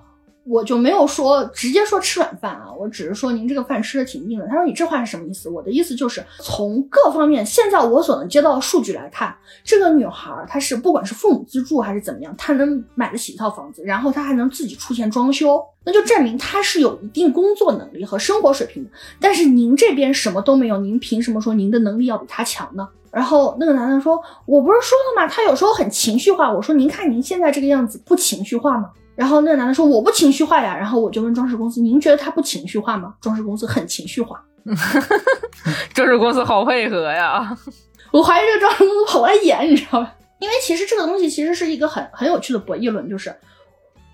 [0.48, 4.48] 我就没有说直接说吃软饭啊，我只是说您这个饭吃的挺硬的。
[4.48, 5.50] 他说你这话是什么意思？
[5.50, 18.90] 我的意思就是从各方面，现在我所能接到的数据来看，这个女孩她是不管是父母资助还是怎么样，她能买得起一套房子，然后她还能自己出钱装修，那就证明她是有一定工作能力和生活水平的。
[19.20, 22.88] 但是您这边什么都没有，您凭什么说您的能力要比她强呢？
[23.12, 25.28] 然后那个男的说：“我不是说了吗？
[25.28, 34.40] 他有时候很情绪化。”我说：“您看您现在这个样子不情绪化吗？”然后那个男的说：“我不情绪化呀。”然后我就问装饰公司：“您觉得他不情绪化吗？”装饰公司很情绪化。
[35.94, 37.58] 装饰公司好配合呀！
[38.14, 40.14] 我怀疑这个装饰公司跑过来演，你知道吧？
[40.40, 43.36] 因为其实这个东西其实是一个很很有趣的博弈论，就是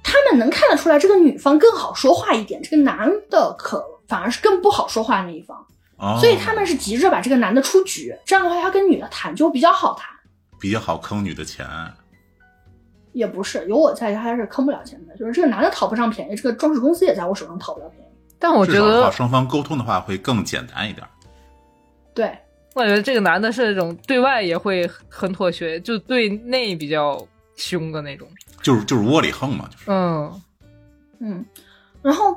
[0.01, 5.57] 他们能看得出来这个女方更好说话一点，这个男的可反而是更不好说话那一方，
[5.97, 10.09] 哦所以他们是急着把这个男的出局，这样的话他跟女的谈就比较好谈。
[10.61, 11.67] 比较好坑女的钱。
[13.13, 15.15] 也不是有我在，他是坑不了钱的。
[15.15, 18.11] 就是这个男的讨不上便宜，这个装饰公司也在我手上讨不了便宜。
[18.37, 21.07] 但我觉得，双方沟通的话会更简单一点。
[22.13, 22.37] 对，
[22.73, 28.27] 我觉得这个男的是那种对外也会很妥协，就对内比较凶的那种。
[28.61, 30.41] 就是就是窝里横嘛，就是嗯
[31.19, 31.45] 嗯，
[32.01, 32.35] 然后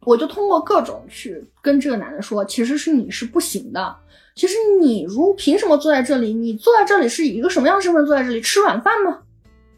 [0.00, 3.96] 我就通过各种去跟这个男的说，其实是你是不行的。
[4.34, 6.32] 其实你如凭什么坐在这里？
[6.32, 8.40] 你坐在这里是以一个什么样的身份坐在这里？
[8.40, 9.18] 吃软饭吗？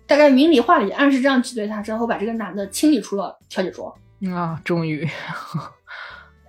[0.07, 3.95] 大概明里话里暗示这样挤兑他之后，把这个男的清理出了调解桌。
[4.33, 5.07] 啊，终于，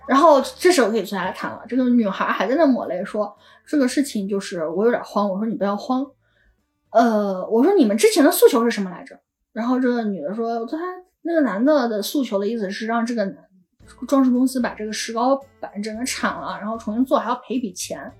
[0.08, 1.62] 然后这时候可以坐下来谈了。
[1.68, 3.36] 这个女孩还在那抹泪说
[3.66, 6.06] ：“这个事情就是我有点慌。”我说：“你不要慌。”
[6.90, 9.18] 呃，我说：“你们之前的诉求是什么来着？”
[9.52, 10.78] 然后这个女的说：“她
[11.22, 13.30] 那个男的的诉求的意思是让这个
[14.08, 18.10] 装饰公司把这个石膏板整个铲了，然后重新做，还要赔一笔钱。”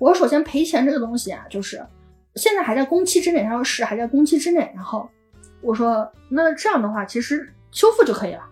[0.00, 1.84] 我说：“首先赔钱这个东西啊，就是
[2.38, 5.06] 现在还在工期之内。”他说：“是还在工期之内。”然后
[5.60, 8.42] 我说：“那这样的话，其实修复就可以了。”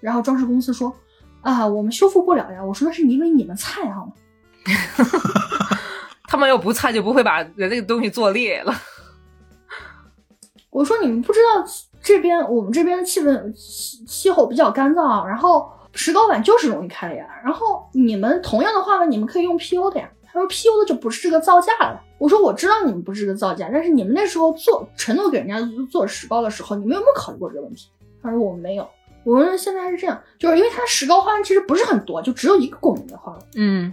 [0.00, 0.94] 然后装饰公司说
[1.42, 4.12] ：“啊，我们修复不了呀。”我说：“那是因为你们菜好吗
[6.28, 8.74] 他们要不菜就不会把人这个东西做裂了。？”
[10.70, 11.64] 我说：“你们不知道
[12.02, 17.26] 这边我们这边的气温气气候比较干燥，啊然后石膏板就是容易开裂。
[17.42, 25.56] 然后你们同样的话呢，你们可以用 PU 的呀。”他说：“PU 的就不是这个造价了。”我说：“我知道你们不是这个造价，但是你们那时候做承诺给人家
[25.90, 27.88] 做石膏的时候，你们有没有考虑过这个问题？”
[28.22, 28.86] 他说：“我们没有。”
[29.24, 33.92] 我说：“现在是这样，就是因为它石膏花纹其实不是很多，就只有一个拱门的花纹。”嗯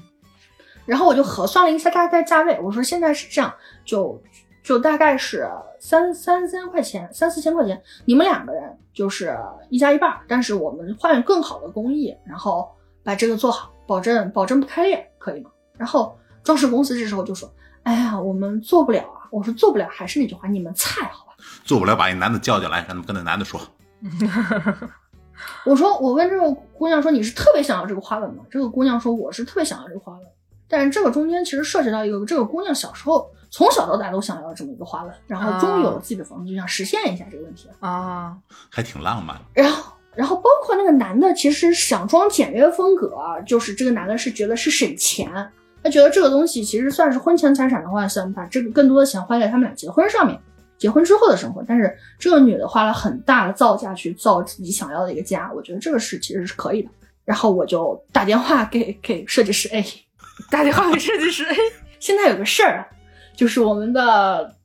[0.86, 3.54] 然后我就核算了一下大概价位，我说现在是这样，
[3.86, 4.22] 就
[4.62, 9.34] 就大概是三三千块钱，三四千块钱，你们两个人就是
[9.70, 12.70] 一加一半儿，但是我们换更好的工艺，然后
[13.02, 15.50] 把这个做好，保证保证不开裂，可以吗？
[15.78, 17.52] 然后装饰公司这时候就说，
[17.84, 19.28] 哎呀，我们做不了啊。
[19.32, 21.34] 我说做不了，还是那句话，你们菜好吧？
[21.64, 23.60] 做不了，把那男的叫进来，让他们跟那男的说。
[25.66, 28.44] 我说，我问这个姑娘说，你是特别想要这个花纹吗？
[28.52, 30.22] 这个姑娘说，我是特别想要这个花纹。
[30.68, 37.68] 但是这个中间其实涉及到一个，这个姑娘小时候从小到大都想要这么一个花纹，然后终于有了自己的房子，就想实现一下这个问题。
[37.80, 38.38] 啊，
[38.70, 39.40] 还挺浪漫。
[39.54, 45.52] 然后，然后包括那个男的，其实想装简约风格，就是这个男的是觉得是省钱，
[45.84, 50.40] 他觉得这个东西其实算是婚前财产的话，想把这个更多的钱花在他们俩结婚上面，
[50.78, 51.64] 结婚之后的生活。
[51.68, 56.90] 但是这个女的花了很大的造价去造自己想要的一个家，我觉得这个是其实是可以的。
[57.26, 59.84] 然后我就打电话给给设计师 A，
[60.50, 61.56] 打电话给设计师，哎，
[62.00, 62.88] 现在有个事儿，
[63.36, 64.56] 就是我们的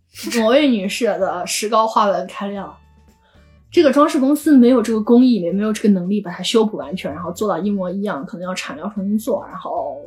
[0.40, 2.76] 某位女士的石膏花纹开裂了。
[3.70, 9.46] 这个装饰公司没有这个工艺，也没有这个能力把它修补完全，然后做到一模一样，可能要铲料重新做。
[9.46, 10.00] 然后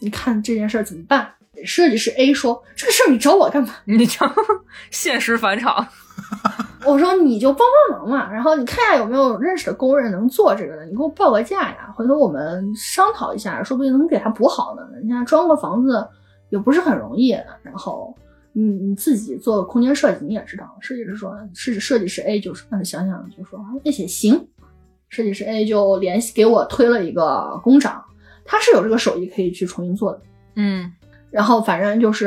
[0.00, 1.28] 你看这件事儿怎么办？
[1.64, 3.74] 设计师 A 说：“这个事儿你找我干嘛？
[3.84, 4.32] 你讲
[4.92, 5.84] 现实返场，
[6.86, 14.82] 我说你就帮帮忙嘛，然后你看一下有没有认识的工人能做这个的，你给我报个价呀，回头我们商讨一下，说不定能给他补好呢。
[14.94, 16.06] 人家装个房子
[16.50, 17.30] 也不是很容易，
[17.64, 18.14] 然后
[18.52, 24.46] 你你自己做空间设计你也知道，设计师说是设计师 A 就是嗯想想就说那也行，
[25.08, 28.04] 设计师 A 就联系给我推了一个工长，
[28.48, 30.20] 他是有这个手艺可以去重新做的。
[30.56, 30.90] 嗯
[31.30, 32.26] 然后反正就是，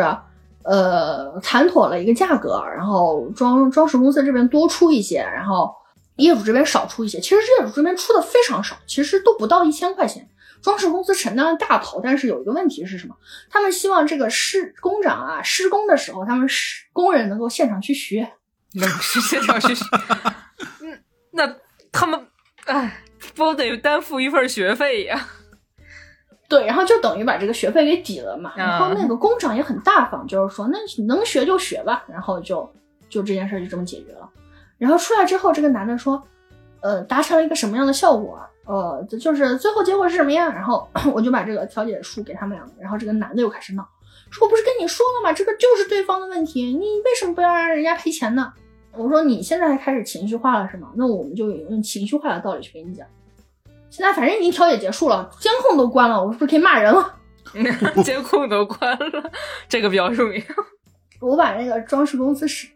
[0.63, 5.73] 呃，谈妥了一个价格，然后装装饰公司这边多出一些，然后
[6.17, 7.19] 业主这边少出一些。
[7.19, 10.29] 其实业主这边出的非常少，其实都不到一千块钱。
[10.61, 13.15] 装饰公司承担了大头，但是有一个问题是什么？
[13.49, 18.31] 他们希望这个施工长啊施工的时候，他们施工人能够现场去学。
[18.73, 19.85] 那不是现场去学习，
[20.85, 21.55] 嗯，那
[21.91, 22.27] 他们
[22.65, 23.03] 哎，
[23.35, 25.27] 不得担负一份学费呀？
[26.51, 28.51] 对，然后就等于把这个学费给抵了嘛。
[28.57, 32.69] 然后那个工长也很大方，就是说那能学就学吧，然后就
[33.09, 34.29] 就这件事就这么解决了。
[34.77, 36.21] 然后出来之后，这个男的说，
[36.81, 38.37] 呃，达成了一个什么样的效果？
[38.65, 40.53] 呃，就是最后结果是什么样？
[40.53, 40.85] 然后
[41.15, 43.87] 我就把这个调解书给他们两个，然后这个男的又开始闹，
[44.29, 45.31] 说我不是跟你说了吗？
[45.31, 48.51] 这个就是对方的问题，你为什么不要让人家赔钱呢？
[48.97, 50.89] 我说你现在开始情绪化了是吗？
[50.95, 53.07] 那我们就用情绪化的道理去跟你讲。
[53.91, 57.19] 现在反正已经调解结束了，监控都关了，我是不是可以骂人了？
[58.03, 59.31] 监控都关了，
[59.67, 60.41] 这个比较著名。
[61.19, 62.67] 我把那个装饰公司是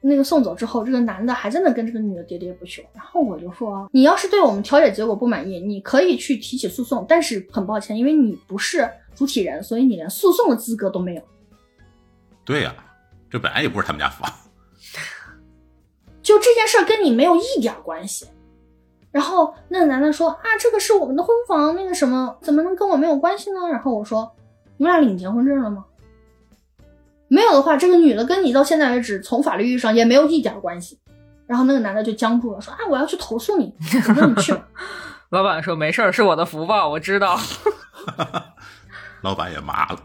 [0.00, 2.80] 那个送走之后，这个男的还在那跟这个女的喋喋不休。
[2.94, 11.22] 然后我就说，你要是对我们调解结果不满意，你可以去提起诉讼，但是很抱歉，因为你不是主体人，所以你连诉讼的资格都没有。
[12.44, 12.72] 对呀、
[13.28, 14.32] 这本来也不是他们家房。
[16.22, 18.26] 就这件事儿跟你没有一点关系。
[19.12, 23.60] 然后那个男的说啊，这个是我们的婚房，那个什么，怎么能跟我没有关系呢？
[23.70, 24.34] 然后我说，
[24.78, 25.84] 你们俩领结婚证了吗？
[27.28, 30.98] 没有的话，这个女的跟你到现在为止，从法律意义上也没有一点关系。
[31.46, 33.74] 然后那个男的就僵住了，说啊，我要去投诉你。
[34.08, 34.66] 我说你去吧。
[35.30, 37.38] 老板说没事儿，是我的福报，我知道。
[39.22, 40.00] 老板也麻了，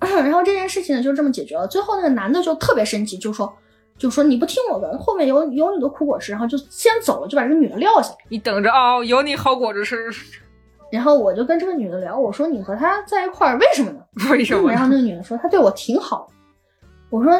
[0.00, 1.68] 然后这件事情呢就这么解决了。
[1.68, 3.52] 最后那个男的就特别生气，就说
[4.02, 8.12] 就说你不听我的，后面有有你的苦果吃，然后就先走了，就把这个女的撂下。
[8.30, 9.96] 你等着啊、有你好果子吃。
[10.90, 14.00] 然后我就跟这个女的聊，我说你和他在一块儿为什么呢？
[14.32, 16.34] 为什么然后那个女的说她对我挺好的。
[17.10, 17.32] 我说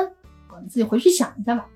[0.63, 1.67] 你自己回去想一下吧。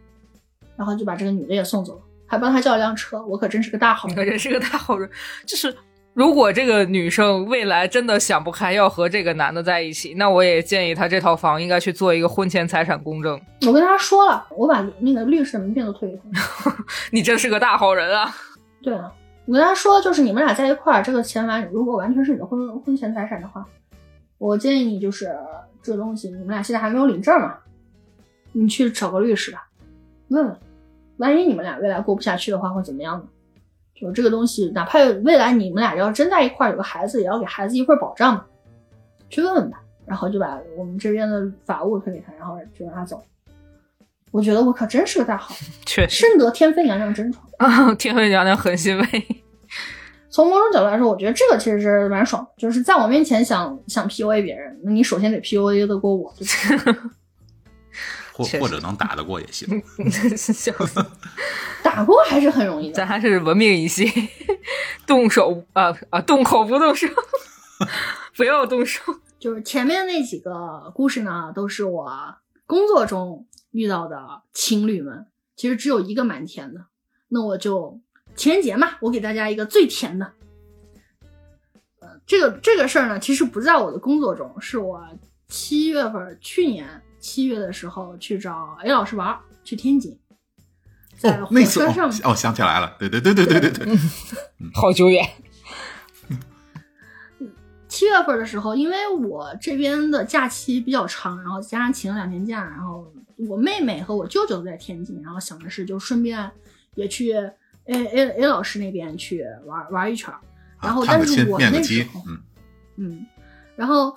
[0.77, 3.21] 然后就把这个女的也送走了，还帮她叫了辆车。
[3.27, 4.25] 我可真是个大好你人。
[4.25, 5.11] 可真是个大好人。
[5.45, 5.75] 就是
[6.17, 13.39] 如果这个女生未来真的想不开要和这个男的在一起，那我也建议她这套房应该去做一个婚前财产公证。
[13.69, 16.75] 我跟她说了，我把那个律师的名片都退给她。
[17.13, 18.35] 你真是个大好人啊！
[18.81, 19.13] 对啊，
[19.45, 23.63] 我跟她说，就是你们俩在一块儿，这个钱完如果完全是你的婚婚前财产的话，
[24.39, 25.31] 我建议你就是
[25.83, 27.59] 这个东西，你们俩现在还没有领证嘛，
[28.53, 29.69] 你去找个律师吧，
[30.29, 30.57] 问问，
[31.19, 33.25] 万一你们俩未来过不下去的话，会怎么样呢？
[33.99, 38.45] 就这个东西，哪怕未来你们俩要真在一块儿有个孩子，也要给孩子一份保障嘛，
[39.31, 39.81] 去问问吧。
[40.05, 43.21] 然后就把我们这边的法务推给他，然后就让他走。
[44.31, 47.45] 我觉得我可真是个大好人， 确实，深得天妃娘娘真传。
[47.59, 49.05] 啊，天妃娘娘很欣慰。
[50.31, 57.11] 从某种角度来说，我觉得这个其实是蛮爽的，就是在我面前想想 PUA 别人，那你首先得 PUA 得过我，对吧
[58.37, 59.83] 或或者能打得过也行。
[60.37, 61.03] 笑 死，
[61.83, 62.95] 打过还是很容易的。
[62.95, 64.05] 咱还是文明一些，
[65.07, 67.09] 动手啊啊，动口不动手，
[68.37, 69.01] 不要动手。
[69.39, 75.27] 就是前面那几个故事呢，都是我工作中遇到的情侣们，
[75.57, 76.85] 其实只有一个蛮甜的。
[77.29, 77.99] 那我就
[78.35, 80.33] 情人节嘛，我给大家一个最甜的。
[82.01, 85.03] 呃，这个这个事儿呢，其实不在我的工作中，是我
[85.49, 90.17] 七月份去年七月的时候去找 A 老师玩儿，去天津，
[91.19, 92.21] 在那车上面。
[92.23, 93.97] 哦，想起来了，对对对对对对对，
[94.73, 95.29] 好久远，
[97.89, 103.13] 七月份的时候，因为我这边的假期比较长，然后加上请了两天假，然后
[103.49, 106.49] 我妹妹和我舅舅都在天津，然后想的是就顺便
[106.95, 107.53] 也去 A
[107.87, 110.39] A A 老师那边去玩玩一圈儿，
[110.81, 112.39] 然后但是我面基那时候，嗯，
[112.99, 113.27] 嗯，
[113.75, 114.17] 然后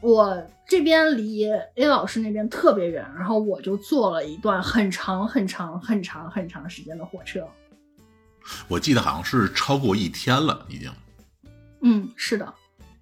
[0.00, 1.44] 我这边离
[1.74, 7.46] A 老师那边特别远，然后我就坐了一段很长很长很长很长时间的火车。
[8.66, 10.90] 我记得好像是超过一天了，已经。
[11.82, 12.54] 嗯，是的，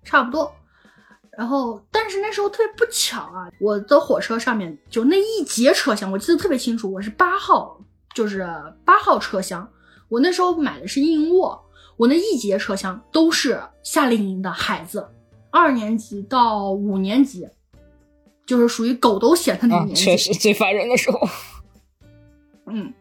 [0.02, 0.52] 差不多。
[1.30, 7.80] 然后，但是那时候特别不巧啊，我的火车上面就那一节车厢，我记得特别清楚，我是八号，
[8.12, 8.44] 就是
[8.84, 9.70] 八号车厢。
[10.08, 11.64] 我那时候买的是硬卧，
[11.96, 15.08] 我那一节车厢都是夏令营的孩子，
[15.58, 17.48] 二年级到五年级，
[18.46, 20.04] 就是属于狗都嫌的那年纪。
[20.04, 21.20] 确实最烦人的时候。
[22.66, 22.92] 嗯，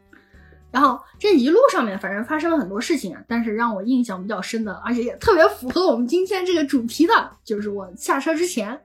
[0.72, 8.82] 然后这一路上面反正发生了很多事情啊，但是让我印象比较深的，而且也特别符合我们今天这个主题的，就是我下车之前，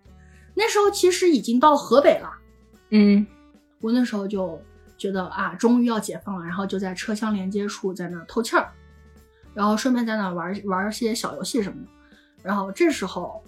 [0.55, 2.31] 那时候其实已经到河北了，
[2.91, 3.27] 嗯，
[3.81, 4.61] 我那时候就
[4.99, 8.69] 觉得啊，终于要解放了，然后就在车厢连接处在那儿透气儿，
[9.55, 11.89] 然后顺便在那儿玩玩一些小游戏什么的，
[12.43, 13.41] 然后这时候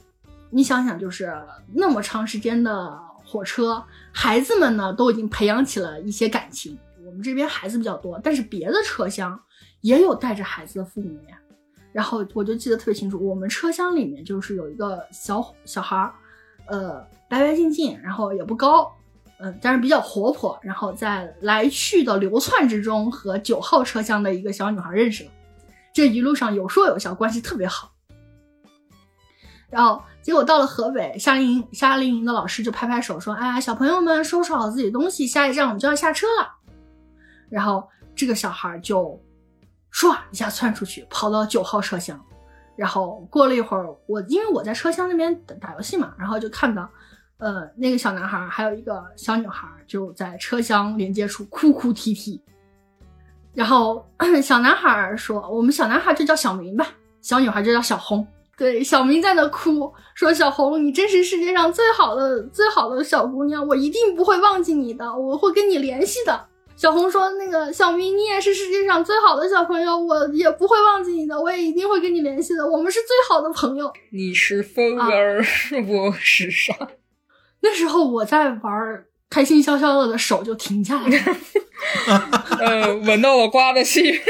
[0.54, 1.36] 你想想，就是
[1.72, 6.78] 那么长时间的火车，孩子们呢都已经培养起了一些感情。
[7.04, 9.36] 我们这边孩子比较多，但是别的车厢
[9.80, 11.36] 也有带着孩子的父母呀。
[11.90, 16.14] 然后我就记得特别清楚，我们车厢里面就是有一个小小孩儿，
[16.66, 18.88] 呃，白白净净，然后也不高，
[19.38, 20.56] 嗯、但是比较活泼。
[20.62, 25.30] 然后在来去的流窜之中，和九号车厢的一个小女孩认识了。
[25.92, 27.90] 这一路上有说有笑，关系特别好。
[29.68, 36.50] 然后结果到了河北，夏令营夏令营的老师就拍拍手说：“哎呀，小朋友们收拾好自己东西，下一站我们就要下车了。”
[37.50, 39.20] 然后这个小孩就
[39.92, 42.18] 唰一下窜出去，跑到九号车厢。
[42.74, 46.88] 然后过了一会儿，我因为我在车厢那边打打游戏嘛，然后就看到，
[47.36, 52.42] 呃，那个小男孩还有一个小女孩就在车厢连接处哭哭啼啼。
[53.52, 54.08] 然后
[54.42, 56.86] 小男孩说：“我们小男孩就叫小明吧，
[57.20, 66.46] 小女孩就叫小红。”对，小明在那哭，说小红，你真是世界上最好的最好的小姑娘，我一定不会忘记你的，我会跟你联系的。
[66.76, 73.92] 小红说：“那个小明，你也是世界上最好的小朋友，我也不会忘记你的，我也一定会跟你联系的，我们是最好的朋友。
[74.10, 75.38] 你是风儿，
[75.86, 76.74] 我是沙。
[77.60, 81.36] 那时候我在玩开心消消乐的手就停下来了
[82.58, 84.20] 呃，闻到了瓜的气味，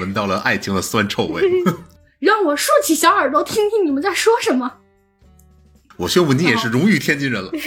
[0.00, 1.42] 闻到了爱情的酸臭味。
[2.20, 4.74] 让我竖起小耳朵听听你们在说什么。
[5.96, 7.50] 我宣布你也是荣誉天津人了。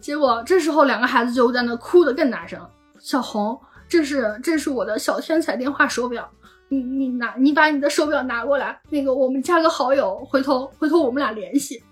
[0.00, 2.60] 结果这时候两个孩子就在那哭得更大声。
[2.98, 3.58] 小红，
[3.88, 6.28] 这是这是我的小天才电话手表，
[6.68, 11.82] 你你拿你把你的手表拿过来，那个我们加个好友，回头回头我们俩联系。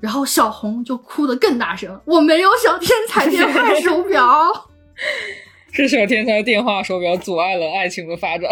[0.00, 4.70] 然后小红就哭得更大声，我没有小天才电话手表，
[5.72, 8.50] 是小天才电话手表阻碍了爱情的发展。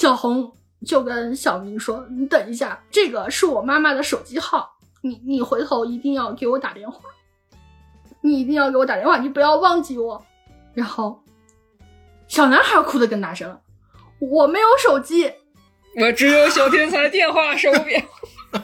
[0.00, 0.50] 小红
[0.86, 7.02] 就跟小明说：“你等一下，这个是我妈妈的手机号，你你回头一定要给我打电话，
[8.22, 10.24] 你一定要给我打电话，你不要忘记我。”
[10.72, 11.22] 然后
[12.28, 13.60] 小男孩哭得更大声了
[14.20, 15.30] ：“我没有手机，
[16.00, 18.00] 我只有小天才电话手表。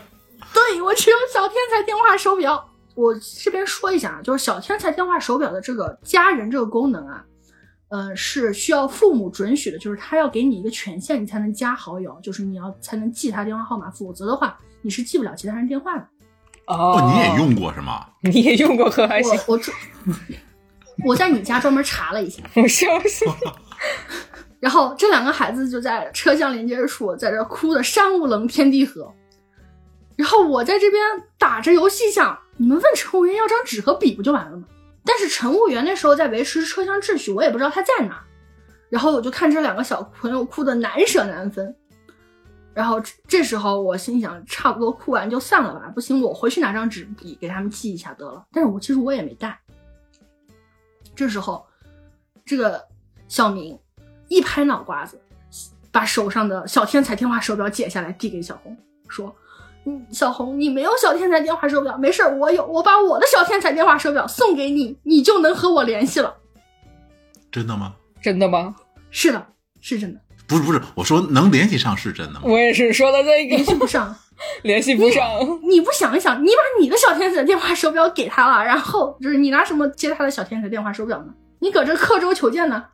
[0.55, 3.15] 对我只有小天才电话手表。”我
[3.45, 7.23] 这边说一下啊，就是小天才电话手表的这个加人这个功能啊。
[7.89, 16.07] 呃，是需要父母准许的，就是他要给你一个权限，你才能加好友，就是你要才能记他电话号码，否则的话你是记不了其他人电话的。
[16.67, 18.05] 哦，你也用过是吗？
[18.23, 19.39] 你也用过可还行？
[19.47, 19.61] 我我
[21.07, 23.25] 我在你家专门查了一下， 我笑死。
[24.59, 29.13] 然后这两个孩子就在车厢连接处，在这哭的山无棱天地合。
[30.17, 31.01] 然后我在这边
[31.39, 34.65] 打着游戏想，你们问乘务员要张纸和笔不就完了吗？
[35.07, 38.23] 但是乘务员那时候在维持车厢秩序，我也不知道他在哪。
[38.91, 41.75] 然后我就看这两个小朋友哭的难舍难分。
[42.75, 45.91] 然后这时候我心想，差不多哭完就散了吧。
[45.95, 48.45] 不行，我回去拿张纸笔给他们记一下得了。
[48.53, 49.59] 但是我其实我也没带。
[51.15, 51.65] 这时候，
[52.45, 52.85] 这个
[53.29, 53.79] 小明
[54.29, 55.19] 一拍脑瓜子，
[55.91, 58.77] 把手上的小天才电话手表解下来递给小红，
[59.09, 59.35] 说。
[59.87, 66.35] 嗯，小红，你没有小天才电话手表，没事我有，我把我的小天才电话手表送给你，你就能和我联系了。
[67.51, 67.95] 真的吗？
[68.21, 68.75] 真的吗？
[69.11, 69.47] 是的，
[69.81, 70.21] 是真的。
[70.49, 72.43] 不是不是，我说能联系上是真的吗？
[72.45, 74.17] 我也是说的这个，联系不上，
[74.63, 75.25] 联系不上。
[75.63, 81.33] 你不想一想，你把你的小天才电话手表给他了，然后就是你拿什么接他的小天才电话手表呢？
[81.61, 82.85] 你搁这刻舟求剑呢？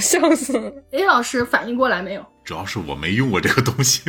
[0.00, 0.70] 笑死了。
[0.90, 2.24] A 老师反应过来没有？
[2.44, 4.02] 主要是我没用过这个东西。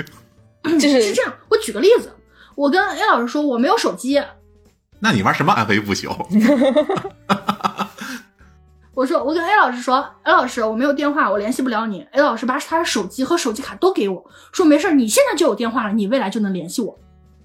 [0.79, 2.11] 就是是这样，我举个例子，
[2.55, 4.21] 我跟 A 老师说我没有手机，
[4.99, 6.15] 那你玩什么暗黑不朽？
[8.93, 12.07] 我说我跟 A 老师说，A 老师我没有电话，我联系不了你。
[12.13, 16.97] A 老师把他的手机和手机卡都给我，说没事你现在就有电话了，你未来就能联系我。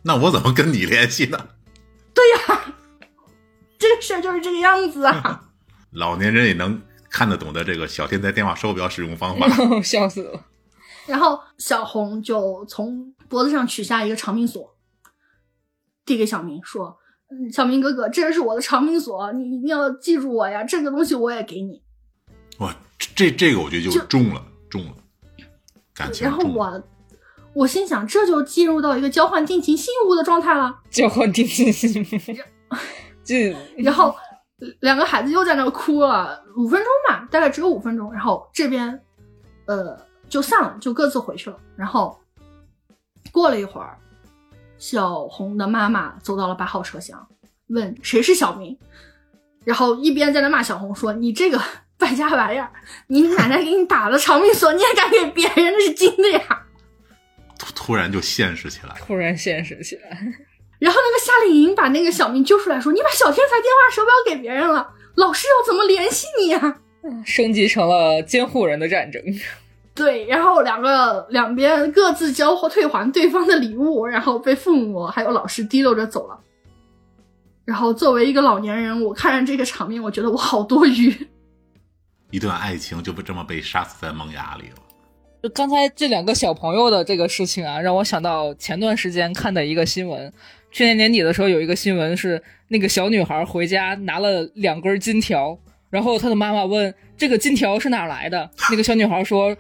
[0.02, 1.38] 那我怎么跟你联系呢？
[2.14, 2.74] 对呀，
[3.78, 5.42] 这个事儿就是这个样子啊。
[5.90, 9.48] 老年人也能看得懂的这个小天才电话手表使用方法，
[9.82, 10.40] 笑死了。
[11.10, 14.76] 然后小红就从脖子上取下一个长命锁，
[16.04, 16.96] 递给小明说
[17.28, 20.62] ：“嗯，小明哥哥，这是我的长命锁，你一定要记住我呀！
[20.62, 21.82] 这个东西我也给你。”
[22.58, 22.72] 哇，
[23.16, 24.40] 这这个我觉得就中了，
[24.70, 24.94] 中了，
[25.92, 26.24] 感情。
[26.24, 26.82] 然后我
[27.54, 30.80] 我心想，这就进入到一个交换定情信物的状态了。
[30.90, 32.06] 交换定情信物，
[33.24, 34.14] 这 然后
[34.80, 38.12] 两个孩子又在那哭了五分钟吧，大概只有五分钟。
[38.12, 39.02] 然后这边，
[39.66, 40.08] 呃。
[40.30, 41.56] 就散了，就各自回去了。
[41.76, 42.18] 然后
[43.30, 43.98] 过了一会儿，
[44.78, 47.28] 小红的妈妈走到了八号车厢，
[47.66, 48.78] 问谁是小明，
[49.64, 51.60] 然后一边在那骂小红说：“你这个
[51.98, 52.70] 败家玩意儿，
[53.08, 55.74] 你奶奶给你打的长命锁，你还敢给别人？
[55.74, 56.62] 那是金的呀！”
[57.58, 60.10] 突突然就现实起来，突然现实起来。
[60.80, 66.80] 然后那个夏令营把那个小明揪出来说：“你把小天才电话手表给别人了，老师要怎么联系你呀？”
[67.26, 69.22] 升级成了监护人的战争。
[69.92, 76.38] 对，然后两个两边各自交货退还对方的礼物，然后被父母还有老师提溜着走了。
[77.66, 81.14] 然后作为一个老年人，我看着这个场面，我觉得我好多余。
[82.30, 84.76] 一段爱情就不这么被杀死在萌芽里了。
[85.42, 90.32] 就刚才这两个小朋友的这个事情啊，让我想到前段时间看的一个新闻。
[90.70, 95.58] 去年年底的时候，有一个新闻是那个小女孩回家拿了两根金条，
[95.90, 99.54] 然后她的妈妈问这个金条是哪来的，那个小女孩说。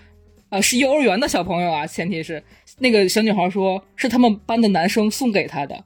[0.50, 2.42] 啊，是幼儿园的小朋友啊，前提是
[2.78, 5.84] 那个小女孩说是他们班的男生送给她的，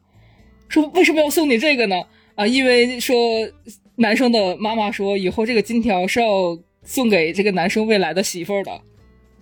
[0.68, 1.96] 说为什么要送你这个呢？
[2.34, 3.14] 啊，因为说
[3.96, 8.80] 男生的妈妈说以后这个金条是要送给这个男生未来的媳妇儿的，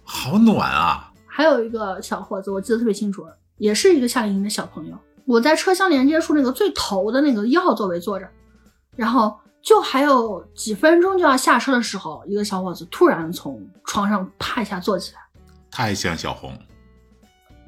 [0.03, 1.13] 好暖啊！
[1.27, 3.25] 还有一个小伙子，我记得特别清楚，
[3.57, 4.99] 也是一个夏令营的小朋友。
[5.25, 8.29] 我在车厢连接处那个最头的那个一号座位坐着，
[8.97, 15.21] 然后就还有几分钟就要下车的时候，一个小伙子突然从床上啪一下坐起来，
[15.71, 16.59] 太像小红，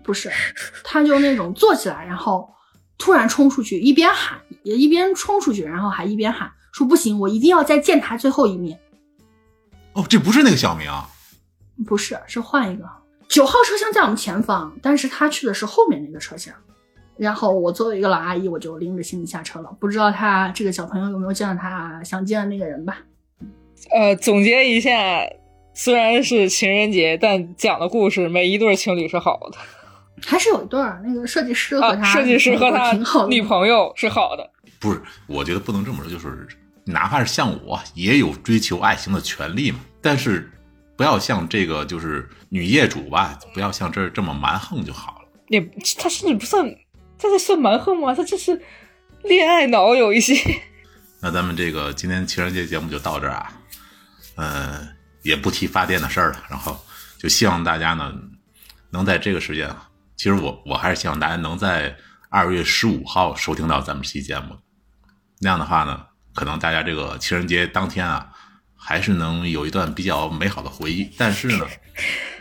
[0.02, 0.30] 不是，
[0.82, 2.52] 他就那种坐起来，然后
[2.98, 8.80] 突然冲出去，一边喊，也一边冲出去，然后还一边喊说：“不行，我一定要再见他最后一面。
[9.92, 11.08] 哦，这不是那个小明啊，”
[11.86, 12.84] 不是，是换一个
[13.28, 16.52] 九号车厢在我们前方，但是他去的是后面那个车厢。
[17.16, 19.70] 然后我作为一个老阿姨，我就拎着行李下车了。
[19.78, 22.98] 不知道他这个小朋友有没有见到他想见的那个人吧？
[23.90, 24.90] 呃，总结一下，
[25.74, 29.58] 虽然是情人节，但讲的故事每一对情侣是好的
[30.22, 32.92] 还是有一对儿，那个设计师和啊，他、设计师和 他
[33.28, 34.50] 女朋友是好的。
[34.80, 36.46] 不是，我觉得不能这么说，就是
[36.84, 39.80] 哪怕是像我，也有追求爱情的权利嘛。
[40.00, 40.50] 但是
[40.96, 45.28] 不要像这个就是女业主吧，不要像这儿这么蛮横就好了。
[45.48, 45.60] 也
[45.98, 46.64] 他甚至不算，
[47.18, 48.14] 他这算蛮横吗？
[48.14, 48.60] 他这是
[49.22, 50.34] 恋爱脑有一些。
[51.20, 53.52] 那咱们这个今天情人节节目就到这儿啊，
[54.36, 54.88] 呃，
[55.22, 56.78] 也不提发电的事儿了，然后
[57.18, 58.12] 就希望大家呢
[58.90, 59.74] 能在这个时间，
[60.16, 61.96] 其实我我还是希望大家能在
[62.28, 64.54] 二月十五号收听到咱们这期节目，
[65.40, 66.04] 那样的话呢，
[66.34, 68.28] 可能大家这个情人节当天啊，
[68.76, 71.10] 还是能有一段比较美好的回忆。
[71.16, 71.66] 但是呢，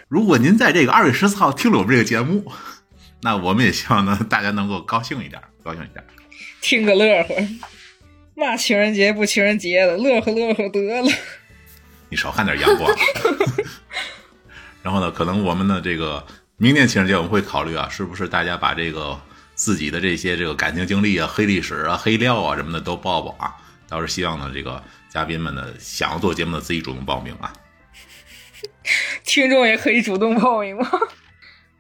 [0.09, 2.51] 如果您在这个二月十四号听了我们这个节目，
[3.24, 6.05] 那我们也希望呢大家能够高兴一点， 高兴一点。
[6.61, 7.36] 听个乐呵，
[8.36, 11.11] 嘛情人节不情人节的，乐呵乐呵得了。
[12.09, 12.93] 你少看点阳光。
[14.84, 16.26] 然后呢，可能我们的这个
[16.57, 19.19] 明年情人节我们会考虑啊，是不是大家把这个
[19.55, 23.55] 自己的这些这个感情经历啊、黑历史啊、黑料啊什么的都报报啊。
[23.88, 27.53] 倒是希望呢，这个嘉宾们呢想要做节目的自己主动报名啊。
[29.24, 30.89] 听众也可以主动报名吗？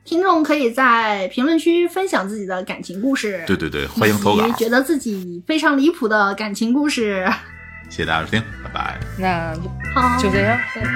[0.05, 7.25] 听众可以在评论区分享自己的感情故事，对对对，欢迎投稿，觉得自己非常离谱的感情故事。
[7.89, 8.99] 谢谢大家收听，拜拜。
[9.17, 9.53] 那
[9.95, 10.59] 好，就这样。
[10.75, 10.89] 拜拜